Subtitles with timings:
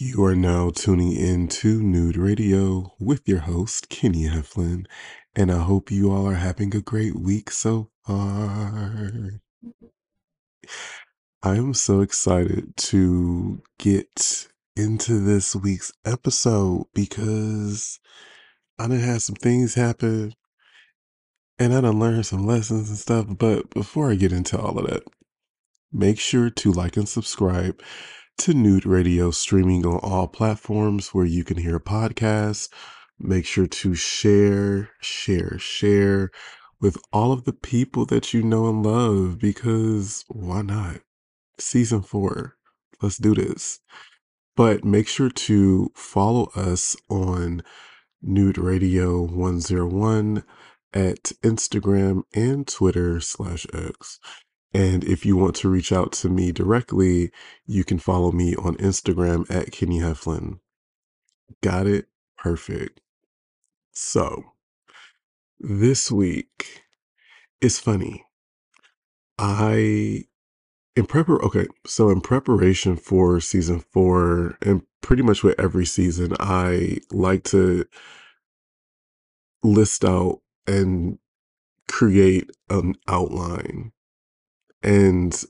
[0.00, 4.86] You are now tuning in to Nude Radio with your host, Kenny Heflin,
[5.34, 9.40] and I hope you all are having a great week so far.
[11.42, 14.46] I am so excited to get
[14.76, 17.98] into this week's episode because
[18.78, 20.32] I done had some things happen
[21.58, 23.26] and I done learned some lessons and stuff.
[23.36, 25.02] But before I get into all of that,
[25.92, 27.82] make sure to like and subscribe
[28.38, 32.68] to Nude Radio streaming on all platforms where you can hear podcasts.
[33.18, 36.30] Make sure to share, share, share
[36.80, 41.00] with all of the people that you know and love because why not?
[41.58, 42.56] Season four.
[43.02, 43.80] Let's do this.
[44.54, 47.62] But make sure to follow us on
[48.22, 50.44] Nude Radio 101
[50.94, 54.20] at Instagram and Twitter slash X.
[54.74, 57.30] And if you want to reach out to me directly,
[57.66, 60.60] you can follow me on Instagram at Kenny Heflin.
[61.62, 62.08] Got it?
[62.36, 63.00] Perfect.
[63.92, 64.52] So,
[65.58, 66.84] this week
[67.60, 68.26] is funny.
[69.38, 70.24] I,
[70.94, 76.34] in prepar, okay, so in preparation for season four, and pretty much with every season,
[76.38, 77.86] I like to
[79.62, 81.18] list out and
[81.88, 83.92] create an outline
[84.82, 85.44] and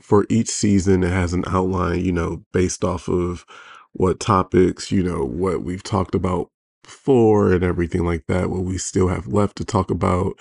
[0.00, 3.46] for each season, it has an outline, you know, based off of
[3.92, 6.48] what topics, you know, what we've talked about
[6.82, 10.32] before and everything like that, what we still have left to talk about.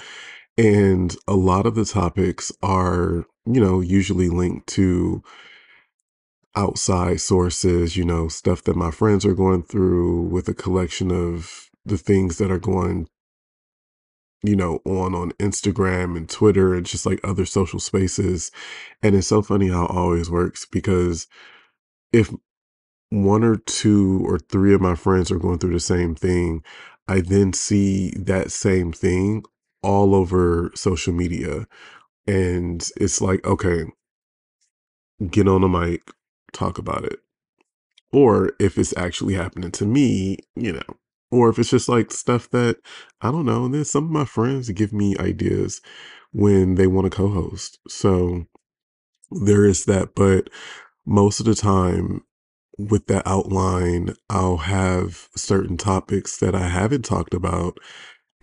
[0.57, 5.21] And a lot of the topics are, you know, usually linked to
[6.55, 11.69] outside sources, you know, stuff that my friends are going through with a collection of
[11.85, 13.07] the things that are going
[14.43, 18.51] you know, on on Instagram and Twitter and just like other social spaces.
[19.03, 21.27] And it's so funny how it always works because
[22.11, 22.33] if
[23.09, 26.63] one or two or three of my friends are going through the same thing,
[27.07, 29.43] I then see that same thing
[29.83, 31.67] all over social media.
[32.27, 33.85] And it's like, okay,
[35.29, 36.01] get on the mic,
[36.53, 37.19] talk about it.
[38.13, 40.97] Or if it's actually happening to me, you know,
[41.31, 42.77] or if it's just like stuff that
[43.21, 43.65] I don't know.
[43.65, 45.81] And then some of my friends give me ideas
[46.33, 47.79] when they want to co host.
[47.87, 48.45] So
[49.31, 50.15] there is that.
[50.15, 50.49] But
[51.05, 52.21] most of the time,
[52.77, 57.77] with that outline, I'll have certain topics that I haven't talked about.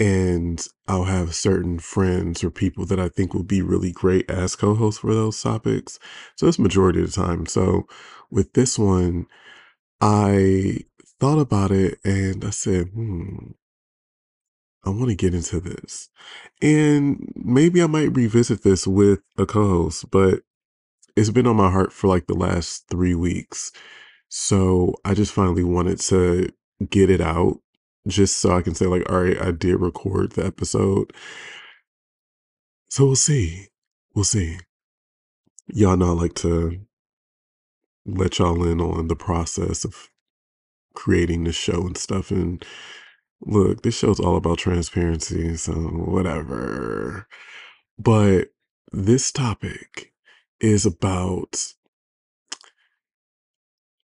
[0.00, 4.56] And I'll have certain friends or people that I think will be really great as
[4.56, 5.98] co hosts for those topics.
[6.36, 7.46] So it's majority of the time.
[7.46, 7.88] So
[8.30, 9.26] with this one,
[10.00, 10.80] I
[11.20, 13.52] thought about it and I said, hmm,
[14.84, 16.08] I want to get into this.
[16.62, 20.40] And maybe I might revisit this with a co host, but
[21.16, 23.72] it's been on my heart for like the last three weeks.
[24.28, 26.50] So I just finally wanted to
[26.88, 27.58] get it out
[28.06, 31.12] just so I can say, like, all right, I did record the episode.
[32.88, 33.66] So we'll see.
[34.14, 34.58] We'll see.
[35.66, 36.80] Y'all know I like to
[38.06, 40.08] let y'all in on the process of
[40.98, 42.32] creating the show and stuff.
[42.32, 42.64] And
[43.42, 47.28] look, this show's all about transparency, so whatever.
[47.98, 48.48] But
[48.92, 50.12] this topic
[50.60, 51.74] is about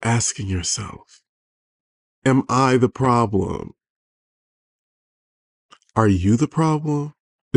[0.03, 1.21] asking yourself,
[2.25, 3.73] Am I the problem?
[5.95, 7.13] Are you the problem?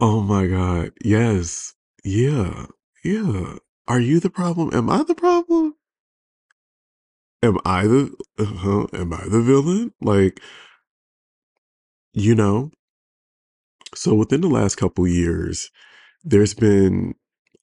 [0.00, 0.92] oh my God.
[1.04, 1.74] Yes.
[2.04, 2.66] Yeah.
[3.04, 3.56] Yeah.
[3.88, 4.70] Are you the problem?
[4.74, 5.74] Am I the problem?
[7.42, 9.92] Am I the uh, am I the villain?
[10.00, 10.40] Like,
[12.14, 12.72] you know.
[13.94, 15.70] So within the last couple years,
[16.24, 17.14] there's been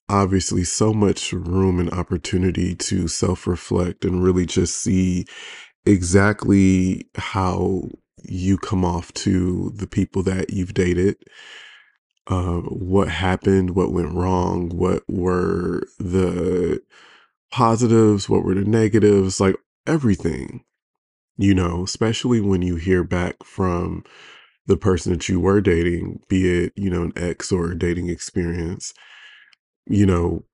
[0.08, 5.26] obviously so much room and opportunity to self-reflect and really just see
[5.86, 7.82] exactly how
[8.24, 11.16] you come off to the people that you've dated
[12.28, 16.80] uh, what happened, what went wrong, what were the
[17.50, 20.64] positives, what were the negatives, like everything,
[21.38, 24.04] you know, especially when you hear back from
[24.66, 28.10] the person that you were dating, be it, you know, an ex or a dating
[28.10, 28.92] experience,
[29.86, 30.44] you know,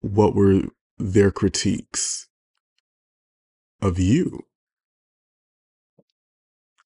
[0.00, 0.62] what were
[0.98, 2.28] their critiques
[3.82, 4.44] of you?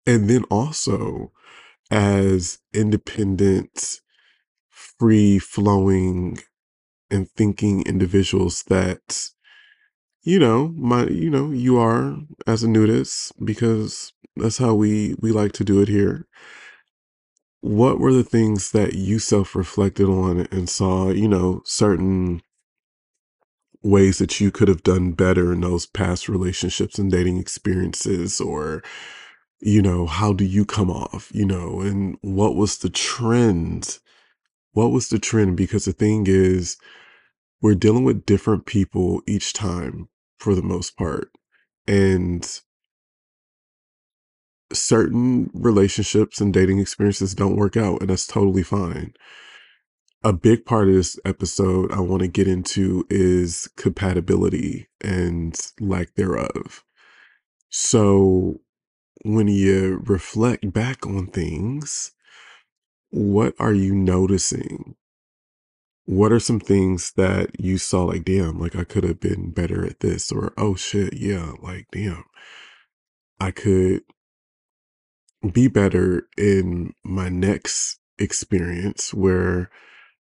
[0.06, 1.32] And then also,
[1.90, 4.00] as independent
[4.98, 6.38] free flowing
[7.10, 9.30] and thinking individuals that
[10.22, 15.30] you know my you know you are as a nudist because that's how we we
[15.30, 16.26] like to do it here.
[17.60, 22.42] What were the things that you self-reflected on and saw you know certain
[23.82, 28.82] ways that you could have done better in those past relationships and dating experiences or
[29.60, 33.98] you know how do you come off you know and what was the trend
[34.74, 36.76] what was the trend because the thing is
[37.60, 41.30] we're dealing with different people each time for the most part
[41.88, 42.60] and
[44.72, 49.14] certain relationships and dating experiences don't work out and that's totally fine
[50.24, 56.14] a big part of this episode I want to get into is compatibility and lack
[56.14, 56.82] thereof.
[57.68, 58.60] So,
[59.22, 62.12] when you reflect back on things,
[63.14, 64.96] what are you noticing?
[66.04, 69.86] What are some things that you saw like, damn, like I could have been better
[69.86, 72.24] at this, or oh shit, yeah, like damn,
[73.38, 74.02] I could
[75.52, 79.70] be better in my next experience where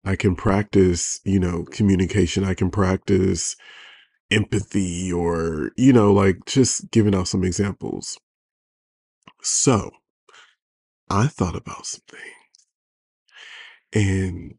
[0.04, 2.44] I can practice, you know, communication.
[2.44, 3.56] I can practice
[4.30, 8.16] empathy or, you know, like just giving out some examples.
[9.42, 9.90] So
[11.10, 12.35] I thought about something
[13.96, 14.58] and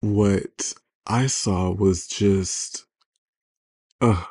[0.00, 0.72] what
[1.06, 2.86] I saw was just,
[4.00, 4.24] uh,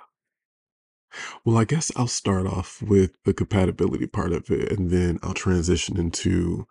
[1.45, 5.35] well, I guess I'll start off with the compatibility part of it and then I'll
[5.35, 6.65] transition into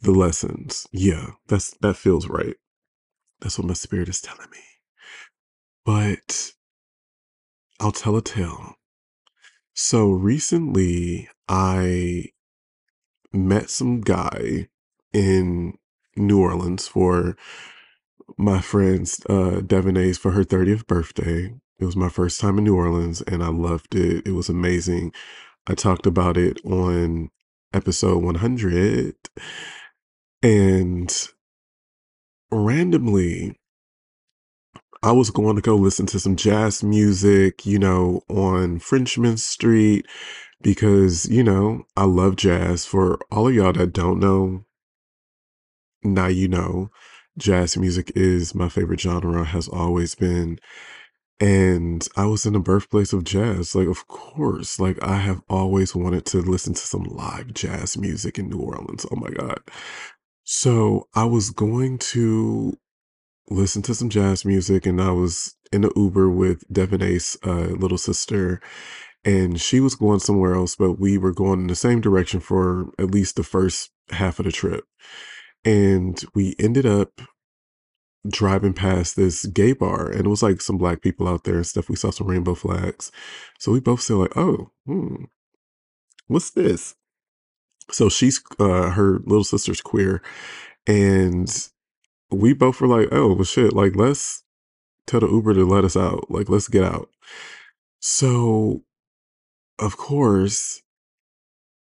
[0.00, 0.88] the lessons.
[0.90, 2.56] Yeah, that's, that feels right.
[3.40, 4.58] That's what my spirit is telling me.
[5.84, 6.52] But
[7.78, 8.74] I'll tell a tale.
[9.74, 12.26] So recently, I
[13.32, 14.68] met some guy
[15.12, 15.78] in
[16.16, 17.36] New Orleans for
[18.38, 21.54] my friend's uh, for her 30th birthday.
[21.78, 24.26] It was my first time in New Orleans and I loved it.
[24.26, 25.12] It was amazing.
[25.66, 27.30] I talked about it on
[27.72, 29.14] episode 100.
[30.42, 31.28] And
[32.50, 33.58] randomly,
[35.02, 40.06] I was going to go listen to some jazz music, you know, on Frenchmen Street
[40.62, 42.86] because, you know, I love jazz.
[42.86, 44.64] For all of y'all that don't know,
[46.04, 46.90] now you know,
[47.38, 50.58] jazz music is my favorite genre, has always been.
[51.40, 53.74] And I was in the birthplace of jazz.
[53.74, 58.38] Like, of course, like I have always wanted to listen to some live jazz music
[58.38, 59.04] in New Orleans.
[59.10, 59.58] Oh my God.
[60.44, 62.78] So I was going to
[63.50, 67.68] listen to some jazz music and I was in the Uber with Devin Ace, uh,
[67.76, 68.60] little sister,
[69.24, 72.92] and she was going somewhere else, but we were going in the same direction for
[72.98, 74.84] at least the first half of the trip.
[75.64, 77.20] And we ended up
[78.28, 81.66] driving past this gay bar and it was like some black people out there and
[81.66, 81.88] stuff.
[81.88, 83.12] We saw some rainbow flags.
[83.58, 85.24] So we both said like, oh, hmm,
[86.28, 86.94] what's this?
[87.90, 90.22] So she's uh her little sister's queer
[90.86, 91.68] and
[92.30, 94.42] we both were like, oh well shit, like let's
[95.06, 96.30] tell the Uber to let us out.
[96.30, 97.10] Like let's get out.
[98.00, 98.84] So
[99.78, 100.80] of course,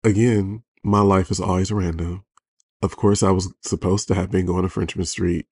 [0.04, 2.26] again, my life is always random.
[2.84, 5.48] Of course, I was supposed to have been going to Frenchmen Street.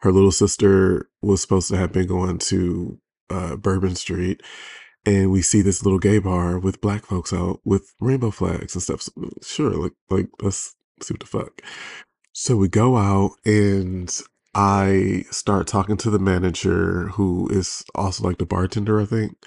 [0.00, 3.00] Her little sister was supposed to have been going to
[3.30, 4.42] uh, Bourbon Street.
[5.06, 8.82] And we see this little gay bar with black folks out with rainbow flags and
[8.82, 9.00] stuff.
[9.00, 9.12] So,
[9.42, 11.62] sure, like, like let's see what the fuck.
[12.32, 14.14] So we go out and
[14.54, 19.38] I start talking to the manager who is also like the bartender, I think.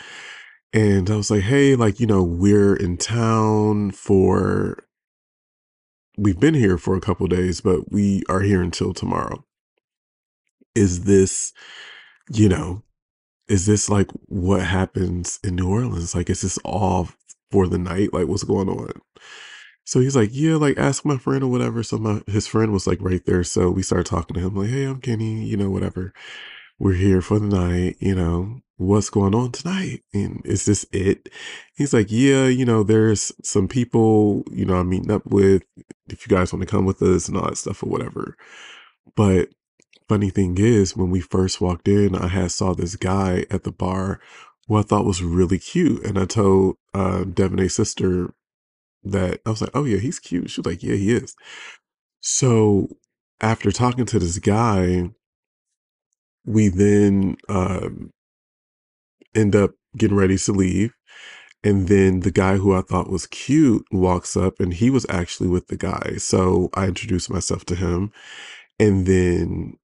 [0.73, 4.85] And I was like, hey, like, you know, we're in town for,
[6.21, 9.43] we've been here for a couple days, but we are here until tomorrow.
[10.75, 11.51] Is this,
[12.31, 12.83] you know,
[13.47, 16.13] is this like what happens in New Orleans?
[16.13, 17.09] Like, is this all
[17.49, 18.13] for the night?
[18.13, 18.91] Like, what's going on?
[19.83, 21.81] So he's like, yeah, like ask my friend or whatever.
[21.81, 23.43] So my his friend was like right there.
[23.43, 26.13] So we started talking to him, like, hey, I'm Kenny, you know, whatever.
[26.79, 30.01] We're here for the night, you know, what's going on tonight?
[30.13, 31.29] And is this it?
[31.75, 35.63] He's like, yeah, you know, there's some people, you know, I'm meeting up with
[36.09, 38.35] if you guys want to come with us and all that stuff or whatever.
[39.15, 39.49] But
[40.09, 43.71] funny thing is, when we first walked in, I had saw this guy at the
[43.71, 44.19] bar
[44.67, 46.03] who I thought was really cute.
[46.03, 47.23] And I told uh
[47.67, 48.33] sister
[49.03, 50.49] that I was like, oh yeah, he's cute.
[50.49, 51.35] She was like, yeah, he is.
[52.19, 52.87] So
[53.39, 55.11] after talking to this guy,
[56.45, 58.11] we then um,
[59.35, 60.93] end up getting ready to leave.
[61.63, 65.49] And then the guy who I thought was cute walks up and he was actually
[65.49, 66.15] with the guy.
[66.17, 68.11] So I introduced myself to him.
[68.79, 69.77] And then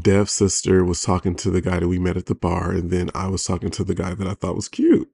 [0.00, 2.72] Dev's sister was talking to the guy that we met at the bar.
[2.72, 5.08] And then I was talking to the guy that I thought was cute.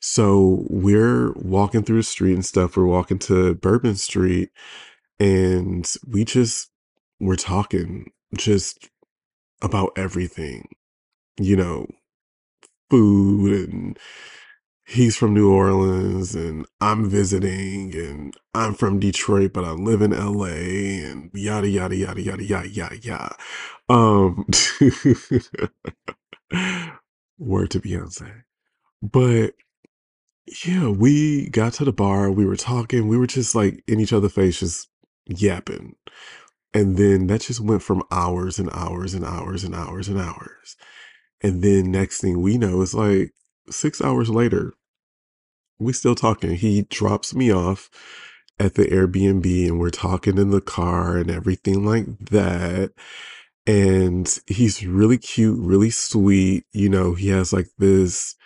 [0.00, 2.76] So we're walking through the street and stuff.
[2.76, 4.50] We're walking to Bourbon Street
[5.20, 6.70] and we just
[7.20, 8.90] we're talking just
[9.62, 10.68] about everything.
[11.40, 11.86] you know,
[12.92, 13.98] food and
[14.86, 20.10] he's from New Orleans and I'm visiting and I'm from Detroit, but I live in
[20.12, 20.46] LA
[21.10, 23.36] and yada yada yada yada yada yada yada.
[23.88, 24.46] Um
[27.38, 28.42] word to Beyonce.
[29.02, 29.54] But
[30.66, 34.12] yeah, we got to the bar, we were talking, we were just like in each
[34.12, 34.88] other's face, just
[35.26, 35.94] yapping.
[36.74, 40.76] And then that just went from hours and hours and hours and hours and hours.
[41.42, 43.32] And then next thing we know, it's like
[43.68, 44.74] six hours later,
[45.78, 46.54] we still talking.
[46.54, 47.90] He drops me off
[48.58, 52.92] at the Airbnb and we're talking in the car and everything like that.
[53.66, 56.64] And he's really cute, really sweet.
[56.72, 58.36] You know, he has like this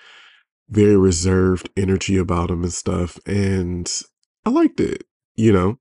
[0.69, 3.19] very reserved energy about him and stuff.
[3.26, 3.91] And
[4.45, 5.79] I liked it, you know?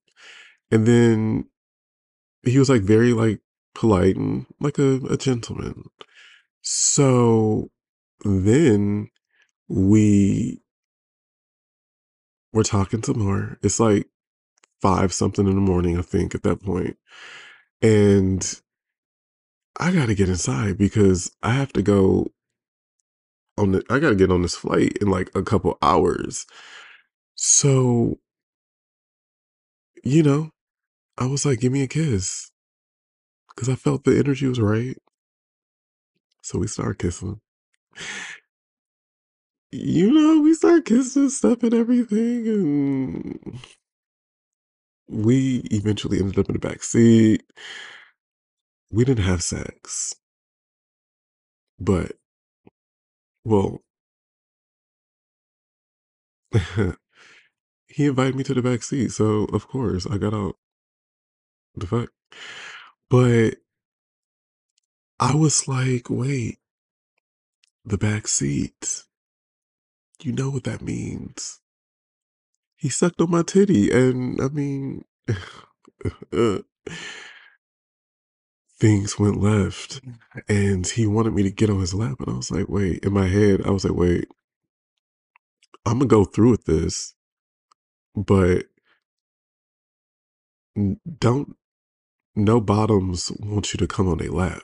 [0.72, 1.46] And then
[2.44, 3.40] he was like very like
[3.74, 5.86] polite and like a, a gentleman.
[6.66, 7.70] So
[8.24, 9.10] then
[9.68, 10.62] we
[12.54, 13.60] were talking some more.
[13.62, 14.08] It's like
[14.82, 16.98] five something in the morning, I think, at that point.
[17.84, 18.62] And
[19.80, 22.32] I got to get inside because I have to go
[23.58, 26.48] on the, I got to get on this flight in like a couple hours.
[27.36, 28.18] So,
[30.04, 30.50] you know,
[31.18, 32.52] I was like, give me a kiss
[33.50, 34.98] because I felt the energy was right.
[36.46, 37.42] So we start kissing.
[39.72, 42.48] You know, we start kissing stuff and everything.
[42.48, 43.60] And
[45.10, 47.44] we eventually ended up in the back seat.
[48.92, 50.16] We didn't have sex,
[51.80, 52.14] but
[53.46, 53.82] well,
[57.88, 60.56] he invited me to the back seat, so of course I got out.
[61.76, 62.10] The fuck?
[63.10, 63.56] But
[65.20, 66.60] I was like, wait,
[67.86, 69.04] the back seat.
[70.22, 71.60] You know what that means.
[72.78, 75.06] He sucked on my titty, and I mean,
[78.80, 80.16] things went left, mm.
[80.50, 83.14] and he wanted me to get on his lap, and I was like, wait, in
[83.14, 84.28] my head, I was like, wait,
[85.86, 87.16] I'm gonna go through with this,
[88.16, 88.66] but
[91.20, 91.56] don't
[92.36, 94.62] no bottoms want you to come on their lap.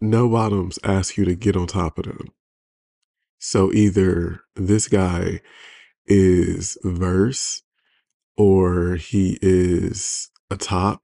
[0.00, 2.28] No bottoms ask you to get on top of them.
[3.38, 5.40] So either this guy
[6.06, 7.62] is verse
[8.36, 11.02] or he is a top.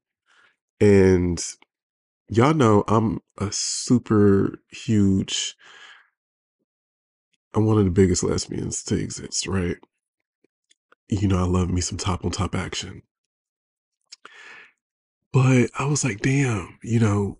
[0.81, 1.43] And
[2.29, 5.57] y'all know I'm a super huge,
[7.55, 9.77] I'm one of the biggest lesbians to exist, right?
[11.09, 13.03] You know, I love me some top on top action.
[15.33, 17.39] But I was like, damn, you know,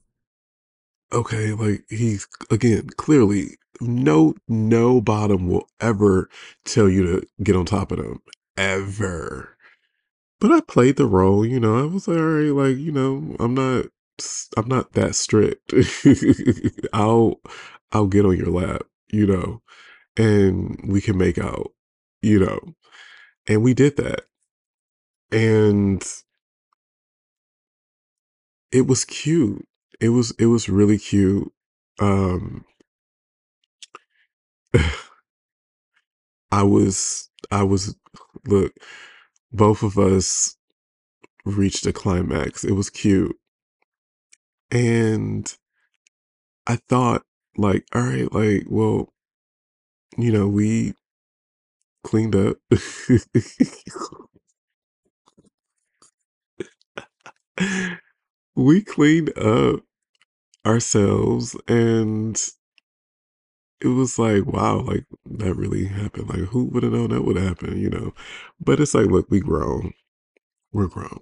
[1.13, 6.29] okay, like he's again, clearly no no bottom will ever
[6.65, 8.23] tell you to get on top of them.
[8.57, 9.57] Ever.
[10.41, 11.79] But I played the role, you know.
[11.79, 13.87] I was like, all right, like, you know, I'm not
[14.57, 15.73] I'm not that strict.
[16.93, 17.41] I'll
[17.93, 19.63] I'll get on your lap, you know,
[20.17, 21.73] and we can make out,
[22.23, 22.61] you know.
[23.49, 24.23] And we did that.
[25.31, 26.05] And
[28.73, 29.67] it was cute.
[30.03, 31.53] It was it was really cute.
[32.01, 32.67] Um
[36.53, 37.97] I was I was
[38.47, 38.75] look,
[39.53, 40.57] both of us
[41.45, 42.65] reached a climax.
[42.65, 43.37] It was cute.
[44.71, 45.53] And
[46.67, 47.23] I thought
[47.57, 49.13] like, all right, like, well,
[50.19, 50.95] you know, we
[52.05, 52.57] cleaned up.
[58.57, 59.81] we cleaned up
[60.67, 62.41] ourselves and
[63.81, 66.29] it was like, wow, like that really happened.
[66.29, 68.15] Like who would have known that would happen, you know?
[68.61, 69.93] But it's like, look, we grown.
[70.73, 71.21] We're grown.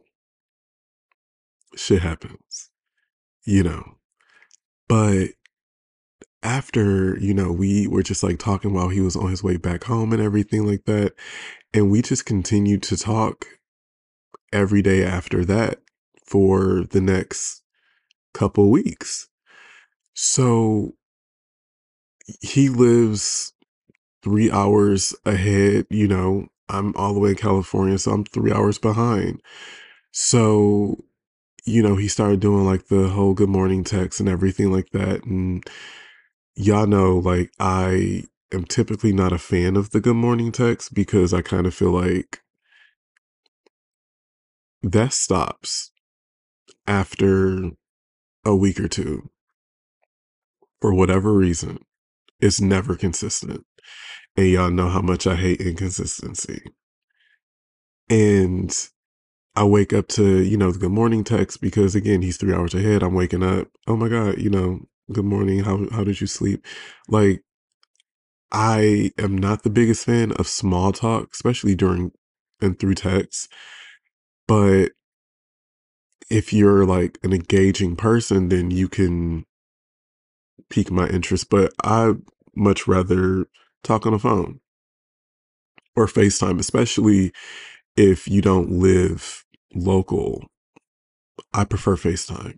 [1.75, 2.70] Shit happens,
[3.44, 3.97] you know.
[4.88, 5.30] But
[6.42, 9.85] after, you know, we were just like talking while he was on his way back
[9.85, 11.14] home and everything like that.
[11.73, 13.47] And we just continued to talk
[14.52, 15.80] every day after that
[16.26, 17.62] for the next
[18.35, 19.29] couple weeks.
[20.14, 20.94] So
[22.40, 23.52] he lives
[24.22, 26.48] three hours ahead, you know.
[26.68, 29.42] I'm all the way in California, so I'm three hours behind.
[30.12, 31.04] So,
[31.64, 35.24] you know, he started doing like the whole good morning text and everything like that.
[35.24, 35.64] And
[36.54, 41.34] y'all know, like, I am typically not a fan of the good morning text because
[41.34, 42.40] I kind of feel like
[44.82, 45.90] that stops
[46.86, 47.70] after
[48.44, 49.30] a week or two.
[50.80, 51.78] For whatever reason,
[52.40, 53.64] it's never consistent.
[54.37, 56.62] And y'all know how much I hate inconsistency.
[58.08, 58.75] And
[59.56, 62.75] I wake up to, you know, the good morning text because again, he's three hours
[62.75, 63.02] ahead.
[63.02, 63.68] I'm waking up.
[63.87, 64.80] Oh my God, you know,
[65.12, 65.60] good morning.
[65.60, 66.64] How how did you sleep?
[67.08, 67.42] Like,
[68.52, 72.12] I am not the biggest fan of small talk, especially during
[72.60, 73.52] and through text.
[74.46, 74.90] But
[76.30, 79.44] if you're like an engaging person, then you can
[80.70, 81.50] pique my interest.
[81.50, 82.14] But I
[82.54, 83.46] much rather
[83.82, 84.60] talk on the phone
[85.96, 87.32] or FaceTime, especially
[87.96, 90.46] if you don't live local.
[91.52, 92.56] I prefer FaceTime.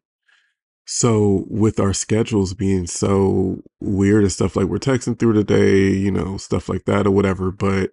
[0.84, 5.88] So with our schedules being so weird and stuff like we're texting through the day,
[5.88, 7.90] you know, stuff like that or whatever, but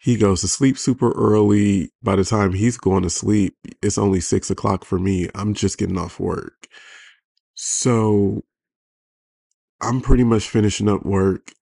[0.00, 1.90] he goes to sleep super early.
[2.02, 5.30] By the time he's going to sleep, it's only six o'clock for me.
[5.34, 6.66] I'm just getting off work.
[7.54, 8.42] So
[9.84, 11.52] I'm pretty much finishing up work.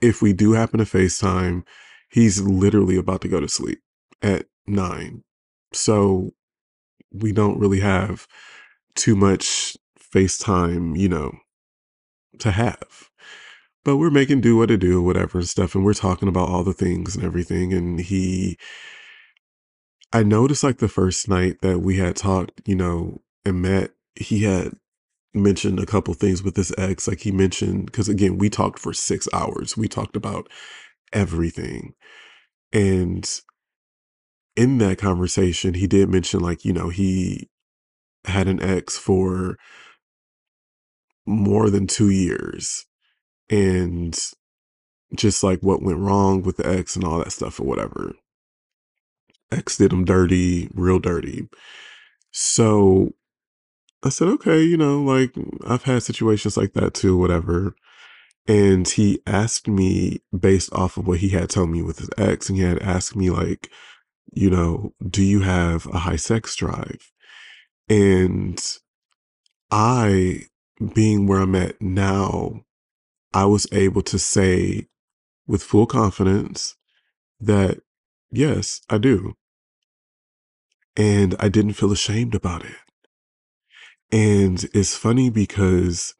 [0.00, 1.64] If we do happen to FaceTime,
[2.08, 3.80] he's literally about to go to sleep
[4.22, 5.24] at nine.
[5.72, 6.30] So
[7.12, 8.26] we don't really have
[8.94, 11.32] too much FaceTime, you know,
[12.38, 13.10] to have.
[13.84, 16.62] But we're making do what to do, whatever and stuff, and we're talking about all
[16.62, 17.72] the things and everything.
[17.72, 18.58] And he,
[20.12, 24.44] I noticed like the first night that we had talked, you know, and met, he
[24.44, 24.74] had
[25.34, 27.06] mentioned a couple things with his ex.
[27.06, 29.76] Like he mentioned, because again, we talked for six hours.
[29.76, 30.48] We talked about
[31.12, 31.94] everything.
[32.72, 33.28] And
[34.56, 37.48] in that conversation, he did mention, like, you know, he
[38.24, 39.56] had an ex for
[41.26, 42.84] more than two years
[43.48, 44.18] and
[45.16, 48.14] just like what went wrong with the ex and all that stuff or whatever.
[49.50, 51.48] Ex did him dirty, real dirty.
[52.32, 53.10] So
[54.02, 55.34] I said, okay, you know, like
[55.66, 57.74] I've had situations like that too, whatever.
[58.46, 62.48] And he asked me based off of what he had told me with his ex,
[62.48, 63.70] and he had asked me, like,
[64.32, 67.12] you know, do you have a high sex drive?
[67.88, 68.60] And
[69.70, 70.44] I,
[70.94, 72.62] being where I'm at now,
[73.34, 74.88] I was able to say
[75.46, 76.76] with full confidence
[77.40, 77.80] that
[78.30, 79.34] yes, I do.
[80.96, 82.76] And I didn't feel ashamed about it.
[84.12, 86.14] And it's funny because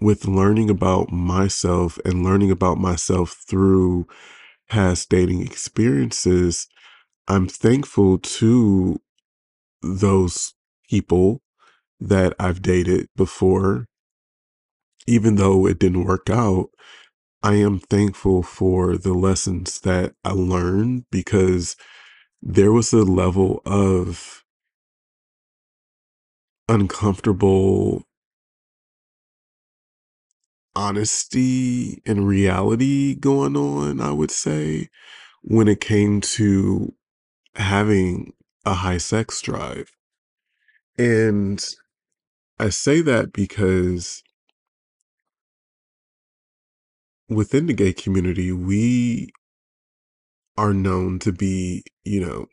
[0.00, 4.06] with learning about myself and learning about myself through
[4.68, 6.68] past dating experiences,
[7.28, 9.00] I'm thankful to
[9.82, 10.54] those
[10.90, 11.40] people
[12.00, 13.86] that I've dated before.
[15.06, 16.70] Even though it didn't work out,
[17.42, 21.76] I am thankful for the lessons that I learned because
[22.42, 24.43] there was a level of
[26.68, 28.04] uncomfortable
[30.76, 34.88] honesty and reality going on, I would say,
[35.42, 36.94] when it came to
[37.54, 38.32] having
[38.64, 39.90] a high sex drive.
[40.98, 41.64] And
[42.58, 44.22] I say that because
[47.28, 49.30] within the gay community, we
[50.56, 52.46] are known to be, you know,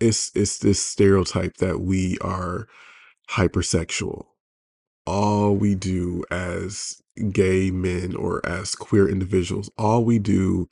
[0.00, 2.66] it's it's this stereotype that we are
[3.30, 4.26] hypersexual.
[5.06, 10.68] All we do as gay men or as queer individuals, all we do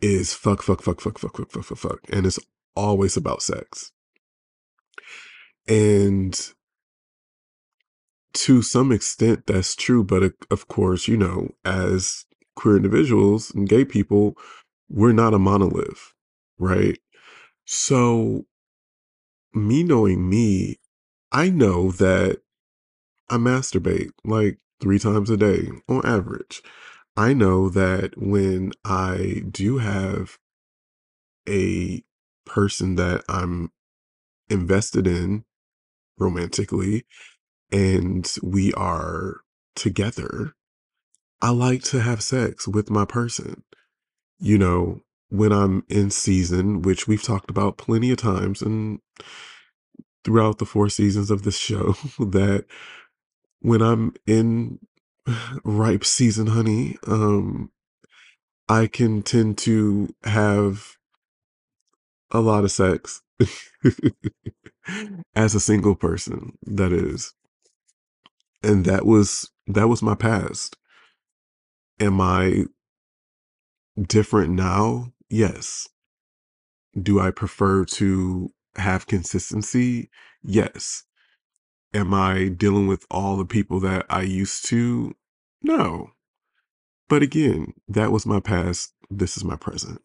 [0.00, 2.00] is fuck, fuck, fuck, fuck, fuck, fuck, fuck, fuck, fuck.
[2.10, 2.38] And it's
[2.74, 3.92] always about sex.
[5.68, 6.38] And
[8.34, 10.04] to some extent, that's true.
[10.04, 14.36] But uh, of course, you know, as queer individuals and gay people,
[14.88, 16.12] we're not a monolith,
[16.58, 16.98] right?
[17.64, 18.46] So,
[19.52, 20.78] me knowing me,
[21.36, 22.40] I know that
[23.28, 26.62] I masturbate like three times a day on average.
[27.14, 30.38] I know that when I do have
[31.46, 32.02] a
[32.46, 33.70] person that I'm
[34.48, 35.44] invested in
[36.18, 37.04] romantically
[37.70, 39.42] and we are
[39.74, 40.54] together,
[41.42, 43.62] I like to have sex with my person.
[44.38, 49.00] You know, when I'm in season, which we've talked about plenty of times and
[50.26, 52.66] throughout the four seasons of this show, that
[53.60, 54.80] when I'm in
[55.64, 57.70] ripe season, honey, um,
[58.68, 60.96] I can tend to have
[62.32, 63.22] a lot of sex
[65.36, 67.32] as a single person, that is.
[68.64, 70.76] And that was that was my past.
[72.00, 72.64] Am I
[74.00, 75.12] different now?
[75.30, 75.88] Yes.
[77.00, 80.10] Do I prefer to have consistency?
[80.42, 81.04] Yes.
[81.94, 85.14] Am I dealing with all the people that I used to?
[85.62, 86.10] No.
[87.08, 88.92] But again, that was my past.
[89.10, 90.02] This is my present.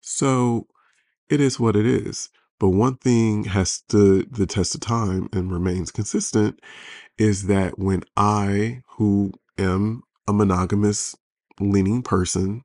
[0.00, 0.66] So
[1.28, 2.28] it is what it is.
[2.60, 6.60] But one thing has stood the test of time and remains consistent
[7.18, 11.16] is that when I, who am a monogamous
[11.58, 12.62] leaning person,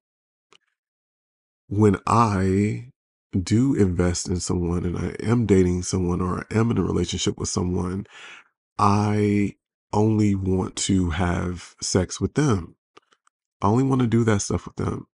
[1.68, 2.92] when I
[3.38, 7.38] do invest in someone and I am dating someone or I am in a relationship
[7.38, 8.08] with someone,
[8.78, 9.56] I
[9.94, 12.76] only want to have sex with them.
[13.62, 15.08] I only want to do that stuff with them.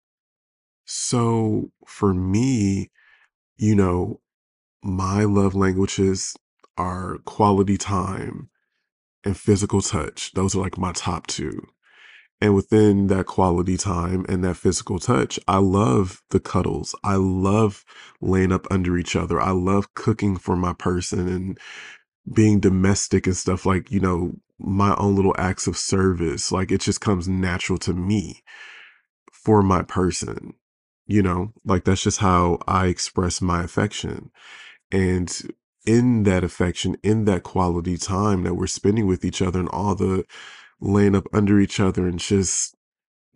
[0.86, 2.92] So for me,
[3.58, 4.20] you know,
[4.84, 6.36] my love languages
[6.78, 8.50] are quality time
[9.24, 10.34] and physical touch.
[10.34, 11.68] Those are like my top two.
[12.44, 16.94] And within that quality time and that physical touch, I love the cuddles.
[17.02, 17.86] I love
[18.20, 19.40] laying up under each other.
[19.40, 21.58] I love cooking for my person and
[22.34, 26.52] being domestic and stuff like, you know, my own little acts of service.
[26.52, 28.44] Like it just comes natural to me
[29.32, 30.54] for my person.
[31.06, 34.32] You know, like that's just how I express my affection.
[34.92, 35.34] And
[35.86, 39.96] in that affection, in that quality time that we're spending with each other and all
[39.96, 40.26] the
[40.84, 42.76] laying up under each other and just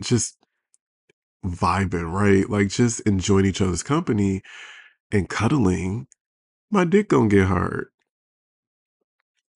[0.01, 0.37] just
[1.45, 2.49] vibing, right?
[2.49, 4.41] Like just enjoying each other's company
[5.11, 6.07] and cuddling,
[6.69, 7.87] my dick gonna get hard.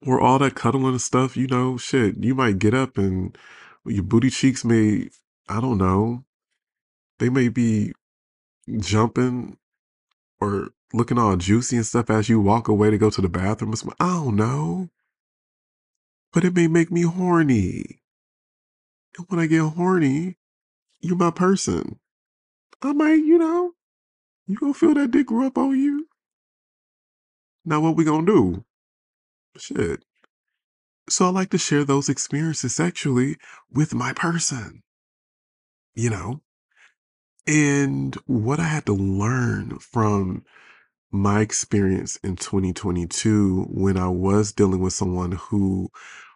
[0.05, 3.37] Or all that cuddling and stuff, you know, shit, you might get up and
[3.85, 5.09] your booty cheeks may,
[5.47, 6.23] I don't know,
[7.19, 7.91] they may be
[8.79, 9.57] jumping
[10.39, 13.73] or looking all juicy and stuff as you walk away to go to the bathroom.
[13.99, 14.89] I don't know.
[16.33, 18.01] But it may make me horny.
[19.17, 20.37] And when I get horny,
[21.01, 21.99] you're my person.
[22.81, 23.73] I might, you know,
[24.47, 26.07] you gonna feel that dick grow up on you.
[27.65, 28.65] Now what we gonna do?
[29.57, 30.03] Shit.
[31.09, 33.37] So I like to share those experiences sexually
[33.71, 34.83] with my person.
[35.93, 36.41] You know?
[37.45, 40.45] And what I had to learn from
[41.11, 45.89] my experience in 2022 when I was dealing with someone who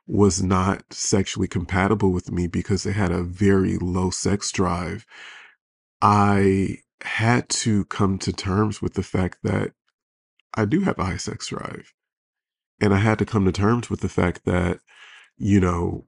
[0.07, 5.05] was not sexually compatible with me because they had a very low sex drive,
[6.01, 9.71] I had to come to terms with the fact that
[10.53, 11.93] I do have a high sex drive.
[12.81, 14.79] And I had to come to terms with the fact that,
[15.37, 16.05] you know,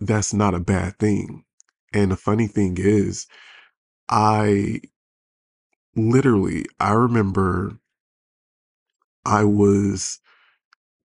[0.00, 1.44] that's not a bad thing.
[1.92, 3.26] And the funny thing is,
[4.08, 4.80] I
[5.98, 7.78] literally, I remember
[9.24, 10.20] I was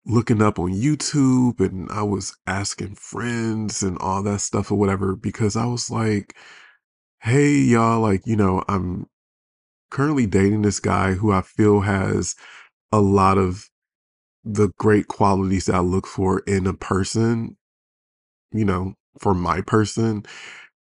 [0.07, 5.17] looking up on YouTube and I was asking friends and all that stuff or whatever
[5.17, 6.37] because I was like,
[7.23, 9.07] hey, y'all, like, you know, I'm
[9.91, 12.35] currently dating this guy who I feel has
[12.93, 13.71] a lot of
[14.45, 17.57] the great qualities that I look for in a person,
[18.53, 20.25] you know, for my person.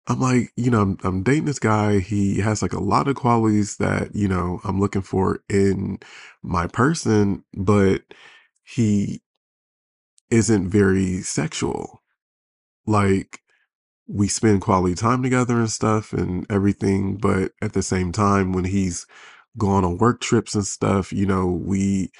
[0.07, 1.99] I'm like, you know, I'm, I'm dating this guy.
[1.99, 5.99] He has like a lot of qualities that, you know, I'm looking for in
[6.41, 8.03] my person, but
[8.63, 9.21] he
[10.29, 12.03] isn't very sexual.
[12.85, 13.41] Like,
[14.07, 18.63] we spend quality time together and stuff and everything, but at the same time, when
[18.63, 19.05] he's
[19.57, 22.11] gone on work trips and stuff, you know, we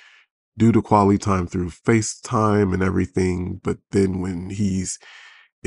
[0.58, 3.62] do the quality time through FaceTime and everything.
[3.64, 5.00] But then when he's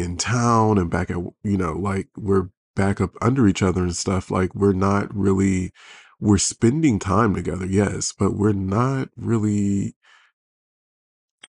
[0.01, 3.97] in town and back at, you know, like we're back up under each other and
[3.97, 5.73] stuff, like we're not really,
[6.21, 9.95] we're spending time together, yes, but we're not really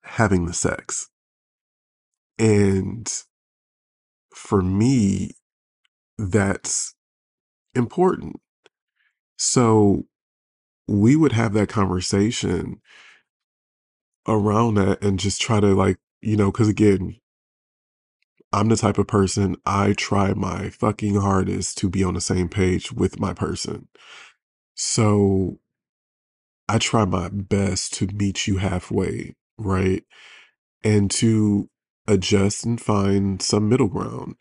[0.03, 1.09] having the sex.
[2.39, 3.11] And
[4.35, 5.33] for me,
[6.17, 6.95] that's
[7.75, 8.41] important.
[9.37, 10.05] So
[10.87, 12.81] we would have that conversation
[14.27, 17.17] around that and just try to like, you know, because again,
[18.53, 22.49] I'm the type of person I try my fucking hardest to be on the same
[22.49, 23.89] page with my person.
[24.75, 25.59] So
[26.69, 30.03] I try my best to meet you halfway, right?
[30.83, 31.69] And to
[32.07, 34.37] adjust and find some middle ground.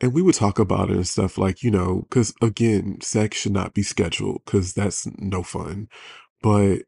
[0.00, 3.52] And we would talk about it and stuff like, you know, because again, sex should
[3.52, 5.88] not be scheduled because that's no fun.
[6.40, 6.82] But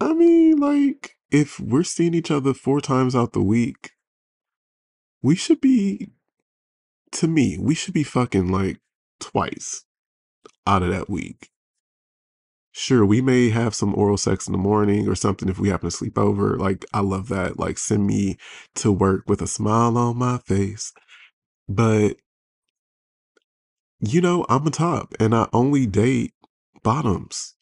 [0.00, 3.90] I mean, like, if we're seeing each other four times out the week,
[5.22, 6.10] we should be,
[7.12, 8.78] to me, we should be fucking like
[9.20, 9.84] twice
[10.66, 11.50] out of that week.
[12.72, 15.88] Sure, we may have some oral sex in the morning or something if we happen
[15.88, 16.58] to sleep over.
[16.58, 17.58] Like, I love that.
[17.58, 18.36] Like, send me
[18.74, 20.92] to work with a smile on my face.
[21.66, 22.18] But,
[23.98, 26.34] you know, I'm a top and I only date
[26.82, 27.54] bottoms.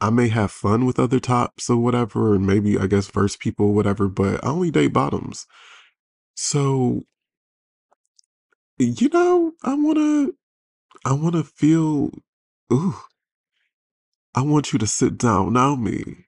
[0.00, 3.74] I may have fun with other tops or whatever, and maybe I guess verse people,
[3.74, 5.44] whatever, but I only date bottoms.
[6.40, 7.02] So,
[8.78, 10.28] you know, I wanna
[11.04, 12.10] I wanna feel
[12.72, 12.96] ooh,
[14.34, 16.26] I want you to sit down on me.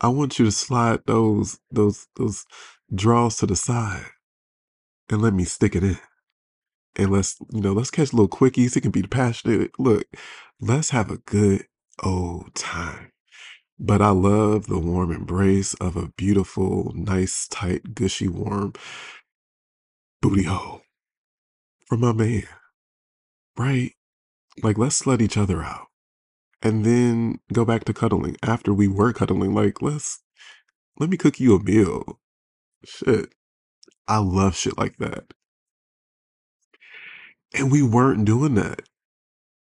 [0.00, 2.46] I want you to slide those those those
[2.94, 4.06] draws to the side
[5.10, 5.98] and let me stick it in.
[6.96, 8.76] And let's, you know, let's catch little quickies.
[8.76, 9.72] It can be passionate.
[9.78, 10.06] Look,
[10.60, 11.66] let's have a good
[12.02, 13.12] old time.
[13.78, 18.74] But I love the warm embrace of a beautiful, nice, tight, gushy, warm
[20.22, 20.82] booty hole
[21.86, 22.44] from my man,
[23.58, 23.92] right?
[24.62, 25.86] Like, let's let each other out
[26.62, 29.54] and then go back to cuddling after we were cuddling.
[29.54, 30.22] Like, let's,
[30.98, 32.20] let me cook you a meal.
[32.84, 33.34] Shit.
[34.08, 35.32] I love shit like that.
[37.54, 38.82] And we weren't doing that.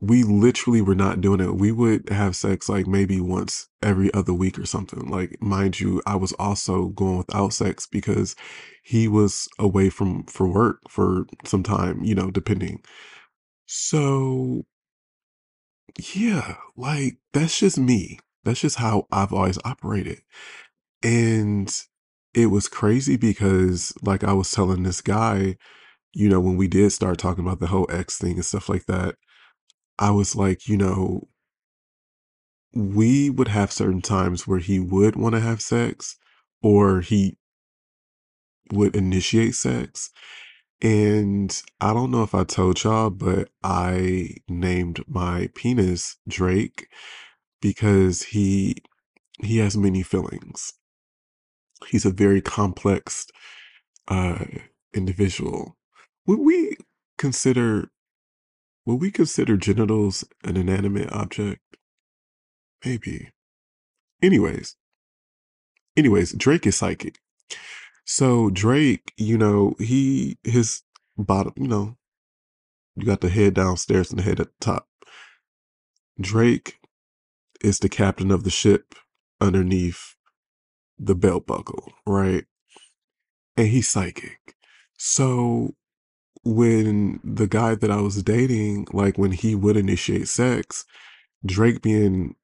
[0.00, 1.54] We literally were not doing it.
[1.56, 5.08] We would have sex like maybe once every other week or something.
[5.08, 8.36] Like, mind you, I was also going without sex because
[8.84, 12.82] he was away from for work for some time, you know, depending.
[13.66, 14.64] So,
[16.14, 18.18] yeah, like that's just me.
[18.44, 20.20] That's just how I've always operated.
[21.02, 21.74] And
[22.34, 25.56] it was crazy because like I was telling this guy,
[26.14, 28.86] you know, when we did start talking about the whole X thing and stuff like
[28.86, 29.16] that,
[29.98, 31.28] I was like, you know,
[32.74, 36.16] we would have certain times where he would want to have sex
[36.62, 37.36] or he
[38.72, 40.10] would initiate sex.
[40.82, 46.88] And I don't know if I told y'all, but I named my penis Drake
[47.62, 48.76] because he
[49.42, 50.74] he has many feelings.
[51.88, 53.26] He's a very complex
[54.08, 54.44] uh
[54.94, 55.76] individual.
[56.26, 56.76] Would we
[57.18, 57.90] consider
[58.86, 61.60] would we consider genitals an inanimate object?
[62.84, 63.32] Maybe.
[64.22, 64.76] Anyways,
[65.96, 67.18] anyways, Drake is psychic.
[68.04, 70.82] So Drake, you know, he his
[71.18, 71.96] bottom, you know,
[72.94, 74.88] you got the head downstairs and the head at the top.
[76.20, 76.78] Drake
[77.62, 78.94] is the captain of the ship
[79.40, 80.14] underneath
[80.98, 82.44] the belt buckle, right?
[83.56, 84.54] And he's psychic.
[84.96, 85.74] So
[86.46, 90.84] when the guy that I was dating, like when he would initiate sex,
[91.44, 92.36] Drake being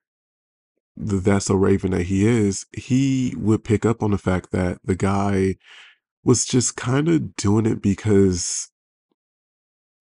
[0.96, 4.78] the That's So Raven that he is, he would pick up on the fact that
[4.84, 5.56] the guy
[6.24, 8.70] was just kind of doing it because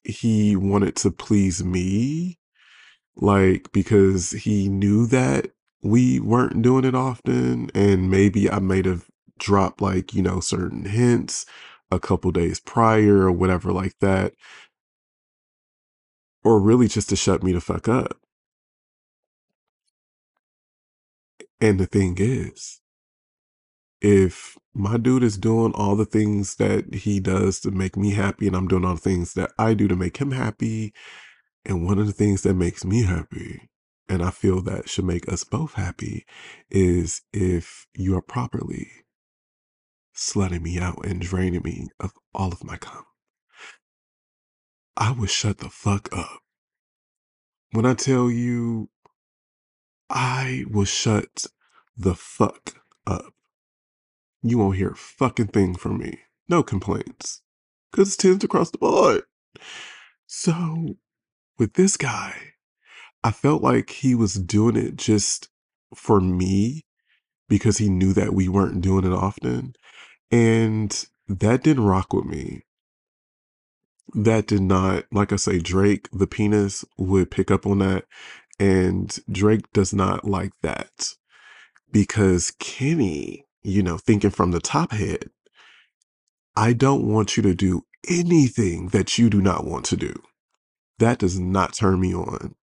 [0.03, 2.39] he wanted to please me
[3.15, 5.51] like because he knew that
[5.83, 9.05] we weren't doing it often and maybe I might have
[9.37, 11.45] dropped like, you know, certain hints
[11.91, 14.33] a couple days prior or whatever like that
[16.43, 18.17] or really just to shut me the fuck up.
[21.59, 22.81] And the thing is,
[24.01, 28.47] if my dude is doing all the things that he does to make me happy
[28.47, 30.93] and I'm doing all the things that I do to make him happy,
[31.65, 33.69] and one of the things that makes me happy
[34.09, 36.25] and I feel that should make us both happy
[36.69, 38.89] is if you are properly
[40.21, 43.03] slutting me out and draining me of all of my cum.
[44.95, 46.41] I would shut the fuck up.
[47.71, 48.89] When I tell you,
[50.09, 51.45] I will shut
[51.97, 52.75] the fuck
[53.07, 53.33] up.
[54.43, 56.19] You won't hear a fucking thing from me.
[56.47, 57.41] No complaints.
[57.91, 59.23] Because it's tends across the board.
[60.27, 60.97] So,
[61.57, 62.35] with this guy,
[63.23, 65.49] I felt like he was doing it just
[65.95, 66.85] for me
[67.49, 69.73] because he knew that we weren't doing it often.
[70.31, 72.63] And that didn't rock with me.
[74.13, 78.05] That did not, like I say, Drake, the penis, would pick up on that.
[78.59, 81.13] And Drake does not like that
[81.91, 85.29] because Kenny, you know, thinking from the top head,
[86.55, 90.13] I don't want you to do anything that you do not want to do.
[90.99, 92.55] That does not turn me on.